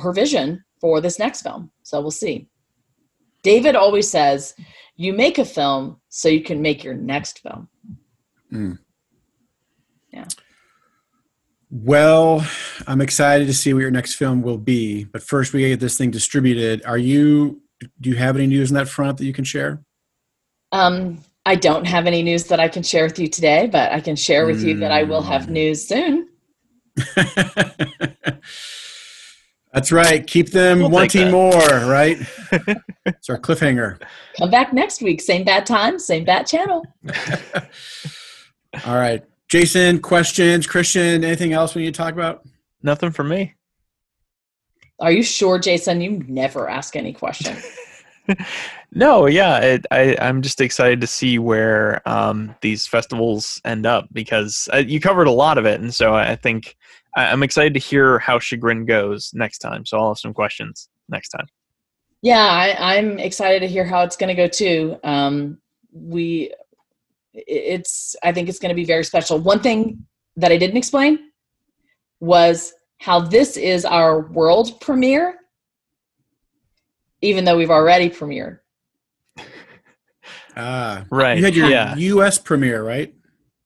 her 0.01 0.13
vision 0.13 0.65
for 0.81 1.01
this 1.01 1.19
next 1.19 1.43
film. 1.43 1.71
So 1.83 2.01
we'll 2.01 2.11
see. 2.11 2.49
David 3.43 3.77
always 3.77 4.09
says 4.11 4.55
you 4.97 5.13
make 5.13 5.39
a 5.39 5.45
film 5.45 6.01
so 6.09 6.29
you 6.29 6.43
can 6.43 6.63
make 6.63 6.83
your 6.83 6.95
next 6.95 7.41
film. 7.41 7.69
Mm. 8.53 8.79
yeah. 10.13 10.27
Well 11.71 12.47
i'm 12.87 13.01
excited 13.01 13.47
to 13.47 13.55
see 13.55 13.73
what 13.73 13.81
your 13.81 13.91
next 13.91 14.15
film 14.15 14.43
will 14.43 14.59
be 14.59 15.05
but 15.05 15.23
first 15.23 15.53
we 15.53 15.61
get 15.69 15.81
this 15.81 15.99
thing 15.99 16.11
distributed. 16.13 16.85
Are 16.85 16.99
you 16.99 17.63
do 18.01 18.11
you 18.11 18.17
have 18.17 18.37
any 18.37 18.47
news 18.47 18.71
on 18.71 18.77
that 18.77 18.89
front 18.89 19.19
that 19.19 19.25
you 19.25 19.33
can 19.33 19.45
share? 19.45 19.83
Um 20.71 21.19
I 21.47 21.57
don't 21.57 21.87
have 21.87 22.07
any 22.07 22.23
news 22.23 22.45
that 22.45 22.59
I 22.59 22.69
can 22.69 22.83
share 22.83 23.05
with 23.05 23.19
you 23.19 23.29
today, 23.29 23.69
but 23.71 23.93
I 23.93 24.01
can 24.01 24.17
share 24.17 24.47
with 24.47 24.63
you 24.63 24.79
that 24.79 24.91
I 24.91 25.03
will 25.03 25.23
have 25.23 25.47
hmm. 25.47 25.53
news 25.53 25.87
soon. 25.87 26.29
That's 29.75 29.91
right. 29.91 30.25
Keep 30.25 30.51
them 30.51 30.79
we'll 30.79 30.91
wanting 30.91 31.33
more, 31.33 31.51
right? 31.51 32.17
it's 33.07 33.29
our 33.29 33.39
cliffhanger. 33.39 34.01
Come 34.39 34.51
back 34.51 34.73
next 34.73 35.03
week. 35.03 35.21
Same 35.21 35.43
bad 35.45 35.67
time, 35.67 35.99
same 35.99 36.25
bad 36.25 36.47
channel. 36.47 36.87
All 38.87 38.95
right. 38.95 39.25
Jason, 39.49 40.01
questions? 40.01 40.67
Christian, 40.69 41.25
anything 41.25 41.53
else 41.53 41.75
we 41.75 41.83
need 41.83 41.93
to 41.95 41.99
talk 41.99 42.15
about? 42.15 42.47
Nothing 42.83 43.11
for 43.11 43.25
me. 43.25 43.55
Are 45.01 45.11
you 45.11 45.25
sure, 45.25 45.59
Jason? 45.59 46.01
You 46.01 46.23
never 46.29 46.69
ask 46.69 46.95
any 46.95 47.13
questions. 47.13 47.65
No, 48.95 49.27
yeah, 49.27 49.59
it, 49.59 49.87
I, 49.91 50.17
I'm 50.21 50.43
just 50.43 50.61
excited 50.61 51.01
to 51.01 51.07
see 51.07 51.39
where 51.39 52.07
um, 52.09 52.55
these 52.61 52.87
festivals 52.87 53.61
end 53.65 53.87
up 53.87 54.09
because 54.13 54.69
uh, 54.73 54.79
you 54.79 55.01
covered 55.01 55.27
a 55.27 55.33
lot 55.33 55.59
of 55.59 55.67
it, 55.67 55.81
and 55.81 55.93
so 55.93 56.15
I 56.15 56.37
think 56.37 56.77
I, 57.17 57.27
I'm 57.27 57.43
excited 57.43 57.75
to 57.75 57.81
hear 57.81 58.19
how 58.19 58.39
Chagrin 58.39 58.87
goes 58.87 59.33
next 59.35 59.59
time. 59.59 59.85
So 59.85 59.99
I'll 59.99 60.09
have 60.09 60.19
some 60.19 60.35
questions 60.35 60.89
next 61.09 61.31
time. 61.31 61.47
Yeah, 62.23 62.47
I, 62.47 62.95
am 62.95 63.19
excited 63.19 63.61
to 63.61 63.67
hear 63.67 63.85
how 63.85 64.03
it's 64.03 64.17
going 64.17 64.35
to 64.35 64.35
go 64.35 64.49
too. 64.49 64.97
Um, 65.05 65.59
we, 65.93 66.55
it's, 67.35 68.17
I 68.23 68.33
think 68.33 68.49
it's 68.49 68.59
going 68.59 68.71
to 68.71 68.75
be 68.75 68.87
very 68.87 69.05
special. 69.05 69.39
One 69.39 69.61
thing 69.61 70.07
that 70.37 70.51
I 70.51 70.57
didn't 70.57 70.79
explain 70.79 71.19
was 72.21 72.73
how 72.99 73.21
this 73.21 73.59
is 73.59 73.85
our 73.85 74.21
world 74.21 74.81
premiere 74.81 75.37
even 77.25 77.45
though 77.45 77.57
we've 77.57 77.71
already 77.71 78.11
premiered. 78.11 78.59
Ah, 80.57 81.05
right. 81.11 81.37
You 81.39 81.45
had 81.45 81.55
your 81.55 81.69
yeah. 81.69 81.95
U.S. 81.97 82.39
premiere, 82.39 82.83
right? 82.83 83.15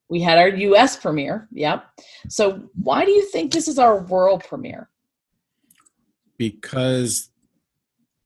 We 0.09 0.21
had 0.23 0.39
our 0.39 0.49
US 0.49 0.97
premiere. 0.97 1.49
Yep. 1.53 1.85
So 2.29 2.63
why 2.83 3.05
do 3.05 3.11
you 3.11 3.27
think 3.31 3.53
this 3.53 3.69
is 3.69 3.79
our 3.79 4.01
world 4.01 4.43
premiere? 4.49 4.89
Because 6.39 7.29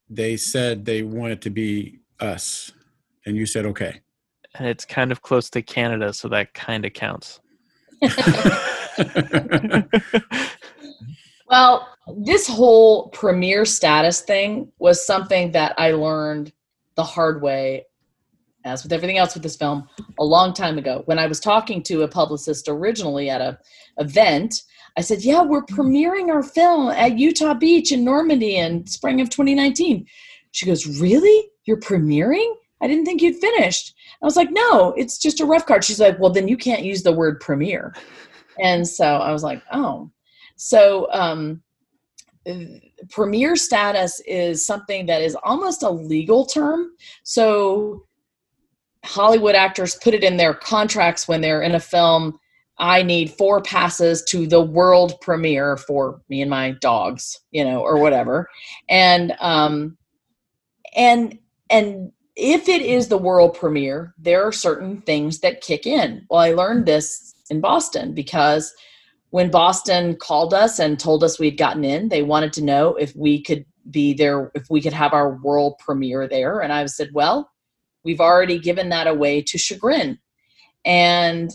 they 0.08 0.36
said 0.36 0.84
they 0.84 1.02
want 1.02 1.32
it 1.32 1.40
to 1.42 1.50
be 1.50 2.00
us, 2.20 2.70
and 3.26 3.36
you 3.36 3.46
said 3.46 3.66
okay. 3.66 4.00
And 4.54 4.68
it's 4.68 4.84
kind 4.84 5.10
of 5.10 5.22
close 5.22 5.48
to 5.50 5.62
Canada, 5.62 6.12
so 6.12 6.28
that 6.28 6.52
kind 6.54 6.84
of 6.84 6.92
counts. 6.92 7.40
well, 11.48 11.88
this 12.18 12.46
whole 12.48 13.08
premiere 13.08 13.64
status 13.64 14.20
thing 14.20 14.70
was 14.78 15.04
something 15.06 15.52
that 15.52 15.74
I 15.78 15.92
learned 15.92 16.52
the 16.96 17.04
hard 17.04 17.40
way, 17.40 17.86
as 18.64 18.82
with 18.82 18.92
everything 18.92 19.18
else 19.18 19.34
with 19.34 19.42
this 19.42 19.56
film, 19.56 19.88
a 20.18 20.24
long 20.24 20.52
time 20.52 20.78
ago. 20.78 21.02
When 21.06 21.18
I 21.18 21.26
was 21.26 21.40
talking 21.40 21.82
to 21.84 22.02
a 22.02 22.08
publicist 22.08 22.68
originally 22.68 23.30
at 23.30 23.40
a 23.40 23.58
event, 23.98 24.62
I 24.96 25.00
said, 25.00 25.22
"Yeah, 25.22 25.42
we're 25.42 25.64
premiering 25.64 26.30
our 26.30 26.42
film 26.42 26.90
at 26.90 27.18
Utah 27.18 27.54
Beach 27.54 27.92
in 27.92 28.04
Normandy 28.04 28.56
in 28.56 28.86
spring 28.86 29.20
of 29.20 29.30
2019." 29.30 30.06
She 30.52 30.66
goes, 30.66 31.00
"Really? 31.00 31.50
You're 31.64 31.80
premiering? 31.80 32.52
I 32.80 32.88
didn't 32.88 33.04
think 33.04 33.22
you'd 33.22 33.36
finished." 33.36 33.94
I 34.22 34.26
was 34.26 34.36
like, 34.36 34.50
"No, 34.50 34.92
it's 34.96 35.18
just 35.18 35.40
a 35.40 35.46
rough 35.46 35.66
card." 35.66 35.84
She's 35.84 36.00
like, 36.00 36.18
"Well, 36.18 36.32
then 36.32 36.48
you 36.48 36.56
can't 36.56 36.84
use 36.84 37.02
the 37.02 37.12
word 37.12 37.40
premiere." 37.40 37.94
And 38.60 38.86
so 38.86 39.04
I 39.04 39.32
was 39.32 39.42
like, 39.42 39.62
"Oh." 39.72 40.10
So 40.56 41.08
um, 41.12 41.62
premiere 43.10 43.56
status 43.56 44.20
is 44.26 44.64
something 44.64 45.06
that 45.06 45.22
is 45.22 45.36
almost 45.42 45.82
a 45.82 45.90
legal 45.90 46.44
term. 46.44 46.92
So 47.22 48.06
Hollywood 49.12 49.54
actors 49.54 49.94
put 49.96 50.14
it 50.14 50.24
in 50.24 50.36
their 50.36 50.54
contracts 50.54 51.28
when 51.28 51.40
they're 51.40 51.62
in 51.62 51.74
a 51.74 51.80
film 51.80 52.38
I 52.78 53.02
need 53.02 53.30
four 53.30 53.60
passes 53.62 54.22
to 54.24 54.46
the 54.46 54.60
world 54.60 55.20
premiere 55.20 55.76
for 55.76 56.20
me 56.28 56.40
and 56.40 56.50
my 56.50 56.72
dogs, 56.80 57.38
you 57.50 57.64
know, 57.64 57.80
or 57.80 57.98
whatever. 57.98 58.48
And 58.88 59.36
um 59.40 59.96
and 60.96 61.38
and 61.70 62.12
if 62.34 62.68
it 62.68 62.82
is 62.82 63.08
the 63.08 63.18
world 63.18 63.54
premiere, 63.54 64.14
there 64.18 64.42
are 64.42 64.52
certain 64.52 65.02
things 65.02 65.40
that 65.40 65.60
kick 65.60 65.86
in. 65.86 66.26
Well, 66.28 66.40
I 66.40 66.52
learned 66.52 66.86
this 66.86 67.34
in 67.50 67.60
Boston 67.60 68.14
because 68.14 68.74
when 69.30 69.50
Boston 69.50 70.16
called 70.16 70.52
us 70.52 70.78
and 70.78 70.98
told 70.98 71.22
us 71.22 71.38
we'd 71.38 71.58
gotten 71.58 71.84
in, 71.84 72.08
they 72.08 72.22
wanted 72.22 72.52
to 72.54 72.64
know 72.64 72.96
if 72.96 73.14
we 73.14 73.42
could 73.42 73.64
be 73.90 74.12
there, 74.12 74.50
if 74.54 74.68
we 74.70 74.80
could 74.80 74.92
have 74.92 75.12
our 75.12 75.36
world 75.36 75.74
premiere 75.78 76.26
there. 76.26 76.60
And 76.60 76.72
I 76.72 76.84
said, 76.86 77.10
well, 77.12 77.51
we've 78.04 78.20
already 78.20 78.58
given 78.58 78.88
that 78.90 79.06
away 79.06 79.42
to 79.42 79.58
Chagrin. 79.58 80.18
And 80.84 81.50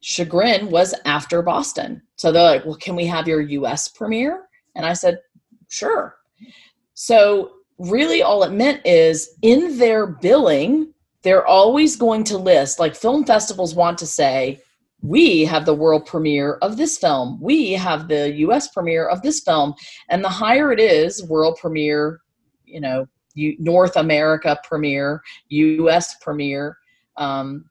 Chagrin 0.00 0.70
was 0.70 0.94
after 1.04 1.42
Boston. 1.42 2.02
So 2.16 2.32
they're 2.32 2.42
like, 2.42 2.64
well, 2.64 2.76
can 2.76 2.96
we 2.96 3.06
have 3.06 3.28
your 3.28 3.40
US 3.40 3.88
premiere? 3.88 4.44
And 4.74 4.86
I 4.86 4.92
said, 4.92 5.18
sure. 5.68 6.16
So 6.94 7.50
really 7.78 8.22
all 8.22 8.42
it 8.42 8.52
meant 8.52 8.84
is 8.84 9.36
in 9.42 9.78
their 9.78 10.06
billing, 10.06 10.92
they're 11.22 11.46
always 11.46 11.96
going 11.96 12.24
to 12.24 12.38
list, 12.38 12.78
like 12.78 12.94
film 12.94 13.24
festivals 13.24 13.74
want 13.74 13.98
to 13.98 14.06
say, 14.06 14.60
we 15.02 15.44
have 15.44 15.64
the 15.64 15.74
world 15.74 16.04
premiere 16.06 16.54
of 16.60 16.76
this 16.76 16.98
film. 16.98 17.38
We 17.40 17.72
have 17.72 18.08
the 18.08 18.34
US 18.38 18.68
premiere 18.68 19.08
of 19.08 19.22
this 19.22 19.40
film. 19.40 19.74
And 20.10 20.22
the 20.22 20.28
higher 20.28 20.72
it 20.72 20.80
is, 20.80 21.24
world 21.24 21.58
premiere, 21.60 22.20
you 22.64 22.80
know, 22.80 23.06
North 23.36 23.96
America 23.96 24.58
premiere, 24.64 25.22
US 25.48 26.16
premiere, 26.20 26.78
um, 27.16 27.64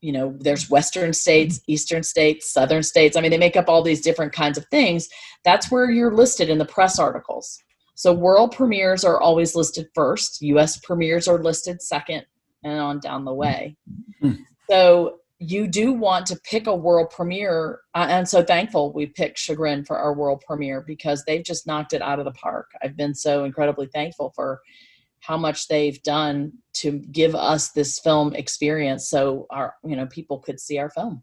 you 0.00 0.12
know 0.12 0.36
there's 0.38 0.70
western 0.70 1.12
states 1.12 1.60
eastern 1.66 2.02
states 2.02 2.52
southern 2.52 2.82
states. 2.82 3.16
I 3.16 3.20
mean 3.20 3.30
they 3.30 3.38
make 3.38 3.56
up 3.56 3.68
all 3.68 3.82
these 3.82 4.00
different 4.00 4.32
kinds 4.32 4.58
of 4.58 4.66
things. 4.66 5.08
That's 5.44 5.70
where 5.70 5.90
you're 5.90 6.14
listed 6.14 6.48
in 6.48 6.58
the 6.58 6.64
press 6.64 6.98
articles. 6.98 7.58
So 7.94 8.12
world 8.12 8.54
premieres 8.54 9.04
are 9.04 9.20
always 9.20 9.56
listed 9.56 9.88
first. 9.94 10.42
Us 10.42 10.76
premieres 10.78 11.26
are 11.26 11.42
listed 11.42 11.80
second 11.80 12.24
and 12.62 12.78
on 12.78 13.00
down 13.00 13.24
the 13.24 13.34
way. 13.34 13.76
Hmm. 14.20 14.32
so 14.70 15.18
you 15.38 15.66
do 15.66 15.92
want 15.92 16.26
to 16.26 16.40
pick 16.44 16.66
a 16.66 16.74
world 16.74 17.10
premiere 17.10 17.80
uh, 17.94 18.06
and 18.08 18.26
so 18.26 18.42
thankful 18.42 18.92
we 18.92 19.06
picked 19.06 19.38
chagrin 19.38 19.84
for 19.84 19.98
our 19.98 20.14
world 20.14 20.42
premiere 20.46 20.80
because 20.80 21.24
they've 21.24 21.44
just 21.44 21.66
knocked 21.66 21.92
it 21.92 22.00
out 22.00 22.18
of 22.18 22.24
the 22.24 22.32
park. 22.32 22.70
I've 22.82 22.96
been 22.96 23.14
so 23.14 23.44
incredibly 23.44 23.86
thankful 23.86 24.32
for 24.34 24.60
how 25.20 25.36
much 25.36 25.68
they've 25.68 26.02
done 26.02 26.52
to 26.74 26.98
give 26.98 27.34
us 27.34 27.72
this 27.72 27.98
film 27.98 28.34
experience 28.34 29.08
so 29.08 29.46
our 29.50 29.74
you 29.84 29.96
know 29.96 30.06
people 30.06 30.38
could 30.38 30.58
see 30.58 30.78
our 30.78 30.90
film. 30.90 31.22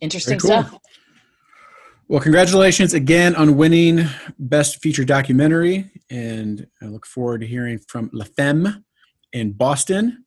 Interesting 0.00 0.38
cool. 0.38 0.62
stuff. 0.62 0.78
Well 2.08 2.20
congratulations 2.20 2.92
again 2.92 3.36
on 3.36 3.56
winning 3.56 4.04
best 4.38 4.82
feature 4.82 5.04
documentary 5.04 5.90
and 6.10 6.66
i 6.82 6.86
look 6.86 7.06
forward 7.06 7.42
to 7.42 7.46
hearing 7.46 7.78
from 7.86 8.10
la 8.12 8.24
femme 8.24 8.84
in 9.32 9.52
boston 9.52 10.24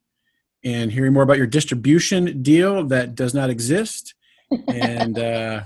and 0.64 0.92
hearing 0.92 1.14
more 1.14 1.24
about 1.24 1.38
your 1.38 1.48
distribution 1.48 2.42
deal 2.42 2.86
that 2.86 3.16
does 3.16 3.34
not 3.34 3.50
exist 3.50 4.14
and 4.68 5.20
uh, 5.20 5.62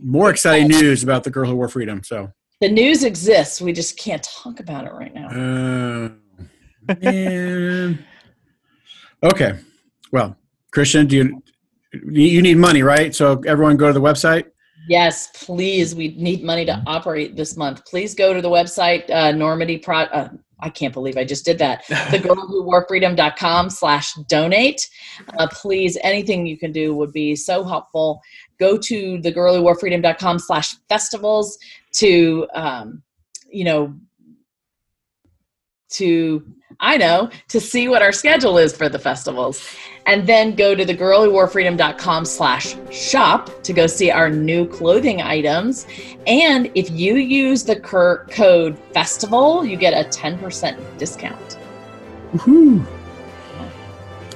more 0.00 0.30
exciting 0.30 0.68
news 0.68 1.02
about 1.02 1.24
the 1.24 1.30
girl 1.30 1.48
who 1.48 1.56
wore 1.56 1.68
freedom 1.68 2.02
so 2.02 2.32
the 2.60 2.68
news 2.68 3.04
exists. 3.04 3.60
We 3.60 3.72
just 3.72 3.96
can't 3.96 4.22
talk 4.22 4.60
about 4.60 4.84
it 4.84 4.92
right 4.92 5.14
now. 5.14 5.28
Uh, 5.28 6.94
man. 7.00 8.04
okay. 9.22 9.58
Well, 10.10 10.36
Christian, 10.72 11.06
do 11.06 11.16
you 11.16 11.42
you 12.10 12.42
need 12.42 12.56
money, 12.56 12.82
right? 12.82 13.14
So 13.14 13.40
everyone 13.46 13.76
go 13.76 13.86
to 13.86 13.92
the 13.92 14.00
website. 14.00 14.46
Yes, 14.88 15.28
please. 15.34 15.94
We 15.94 16.14
need 16.16 16.42
money 16.42 16.64
to 16.64 16.82
operate 16.86 17.36
this 17.36 17.56
month. 17.56 17.84
Please 17.84 18.14
go 18.14 18.34
to 18.34 18.42
the 18.42 18.48
website, 18.48 19.08
uh, 19.10 19.32
Normandy 19.32 19.78
Pro. 19.78 19.98
Uh, 19.98 20.30
I 20.60 20.70
can't 20.70 20.92
believe 20.92 21.16
I 21.16 21.24
just 21.24 21.44
did 21.44 21.58
that. 21.58 21.84
The 22.10 22.18
girl 22.22 22.46
who 22.46 22.62
slash 23.70 24.14
donate. 24.28 24.88
Uh, 25.38 25.46
please, 25.50 25.96
anything 26.02 26.46
you 26.46 26.58
can 26.58 26.72
do 26.72 26.94
would 26.94 27.12
be 27.12 27.36
so 27.36 27.64
helpful. 27.64 28.20
Go 28.58 28.76
to 28.78 29.20
the 29.20 29.30
girl 29.30 29.54
who 29.54 29.62
slash 30.38 30.74
festivals 30.88 31.58
to 31.94 32.46
um, 32.54 33.02
you 33.50 33.64
know 33.64 33.94
to 35.90 36.44
I 36.80 36.96
know 36.96 37.30
to 37.48 37.60
see 37.60 37.88
what 37.88 38.02
our 38.02 38.12
schedule 38.12 38.58
is 38.58 38.76
for 38.76 38.88
the 38.88 38.98
festivals. 38.98 39.66
And 40.06 40.26
then 40.26 40.54
go 40.54 40.74
to 40.74 40.86
thegirlwhoworefreedom.com 40.86 42.24
slash 42.24 42.76
shop 42.90 43.62
to 43.62 43.72
go 43.72 43.86
see 43.86 44.10
our 44.10 44.30
new 44.30 44.66
clothing 44.66 45.20
items. 45.20 45.86
And 46.26 46.70
if 46.74 46.90
you 46.90 47.16
use 47.16 47.64
the 47.64 47.76
code 47.80 48.78
festival, 48.94 49.66
you 49.66 49.76
get 49.76 49.92
a 49.92 50.08
10% 50.08 50.98
discount. 50.98 51.58
Woohoo. 52.32 52.86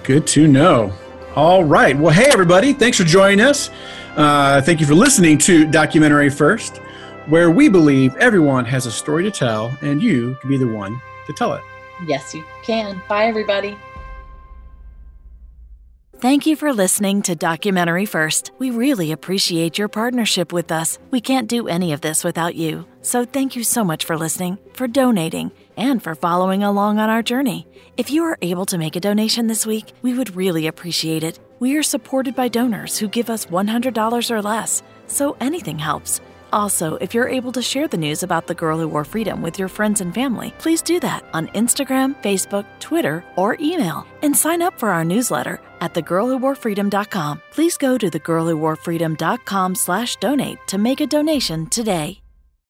Good 0.05 0.27
to 0.29 0.47
know. 0.47 0.93
All 1.37 1.65
right. 1.65 1.97
Well, 1.97 2.13
hey, 2.13 2.29
everybody. 2.31 2.73
Thanks 2.73 2.99
for 2.99 3.05
joining 3.05 3.41
us. 3.41 3.71
Uh, 4.17 4.61
thank 4.61 4.81
you 4.81 4.87
for 4.87 4.95
listening 4.95 5.39
to 5.39 5.65
Documentary 5.65 6.29
First 6.29 6.79
where 7.29 7.51
we 7.51 7.69
believe 7.69 8.15
everyone 8.17 8.65
has 8.65 8.87
a 8.87 8.91
story 8.91 9.23
to 9.23 9.31
tell 9.31 9.73
and 9.81 10.03
you 10.03 10.37
can 10.41 10.51
be 10.51 10.59
the 10.59 10.67
one 10.67 11.01
to 11.27 11.33
tell 11.33 11.55
it. 11.55 11.63
Yes, 12.07 12.35
you 12.35 12.45
can. 12.65 13.03
Bye, 13.09 13.27
everybody. 13.27 13.77
Thank 16.23 16.47
you 16.47 16.55
for 16.55 16.73
listening 16.73 17.23
to 17.23 17.35
Documentary 17.35 18.07
First. 18.07 18.53
We 18.61 18.71
really 18.71 19.11
appreciate 19.11 19.77
your 19.77 19.89
partnership 19.89 20.53
with 20.53 20.71
us. 20.71 21.01
We 21.11 21.21
can't 21.21 21.49
do 21.49 21.67
any 21.67 21.93
of 21.93 22.01
this 22.01 22.23
without 22.23 22.55
you. 22.55 22.87
So 23.01 23.25
thank 23.25 23.57
you 23.57 23.65
so 23.65 23.83
much 23.83 24.05
for 24.05 24.17
listening, 24.17 24.59
for 24.73 24.87
donating, 24.87 25.51
and 25.77 26.01
for 26.01 26.15
following 26.15 26.63
along 26.63 27.01
on 27.01 27.11
our 27.11 27.23
journey. 27.23 27.67
If 27.97 28.13
you 28.13 28.23
are 28.23 28.39
able 28.41 28.67
to 28.67 28.79
make 28.79 28.95
a 28.95 29.01
donation 29.01 29.49
this 29.49 29.67
week, 29.67 29.95
we 30.03 30.15
would 30.15 30.37
really 30.37 30.69
appreciate 30.69 31.25
it. 31.25 31.41
We 31.59 31.77
are 31.77 31.83
supported 31.83 32.37
by 32.37 32.47
donors 32.47 32.99
who 32.99 33.09
give 33.09 33.29
us 33.29 33.47
$100 33.47 34.31
or 34.31 34.43
less, 34.43 34.85
so 35.09 35.37
anything 35.41 35.81
helps. 35.81 36.21
Also, 36.53 36.97
if 36.97 37.15
you're 37.15 37.29
able 37.29 37.53
to 37.53 37.63
share 37.63 37.89
the 37.89 37.97
news 37.97 38.23
about 38.23 38.47
the 38.47 38.55
girl 38.55 38.79
who 38.79 38.87
wore 38.87 39.05
freedom 39.05 39.43
with 39.43 39.59
your 39.59 39.69
friends 39.69 40.01
and 40.01 40.15
family, 40.15 40.53
please 40.59 40.83
do 40.83 41.01
that 41.01 41.25
on 41.33 41.49
Instagram, 41.49 42.15
Facebook, 42.23 42.67
Twitter, 42.79 43.25
or 43.37 43.57
email. 43.59 44.07
And 44.23 44.37
sign 44.37 44.63
up 44.63 44.79
for 44.79 44.91
our 44.91 45.05
newsletter 45.05 45.61
at 45.81 45.95
thegirlwhoworefreedom.com. 45.95 47.43
Please 47.51 47.77
go 47.77 47.99
to 47.99 48.11
thegirlwhoworefreedom.com 48.11 49.75
slash 49.75 50.17
donate 50.17 50.59
to 50.69 50.79
make 50.79 51.01
a 51.01 51.07
donation 51.07 51.67
today. 51.67 52.22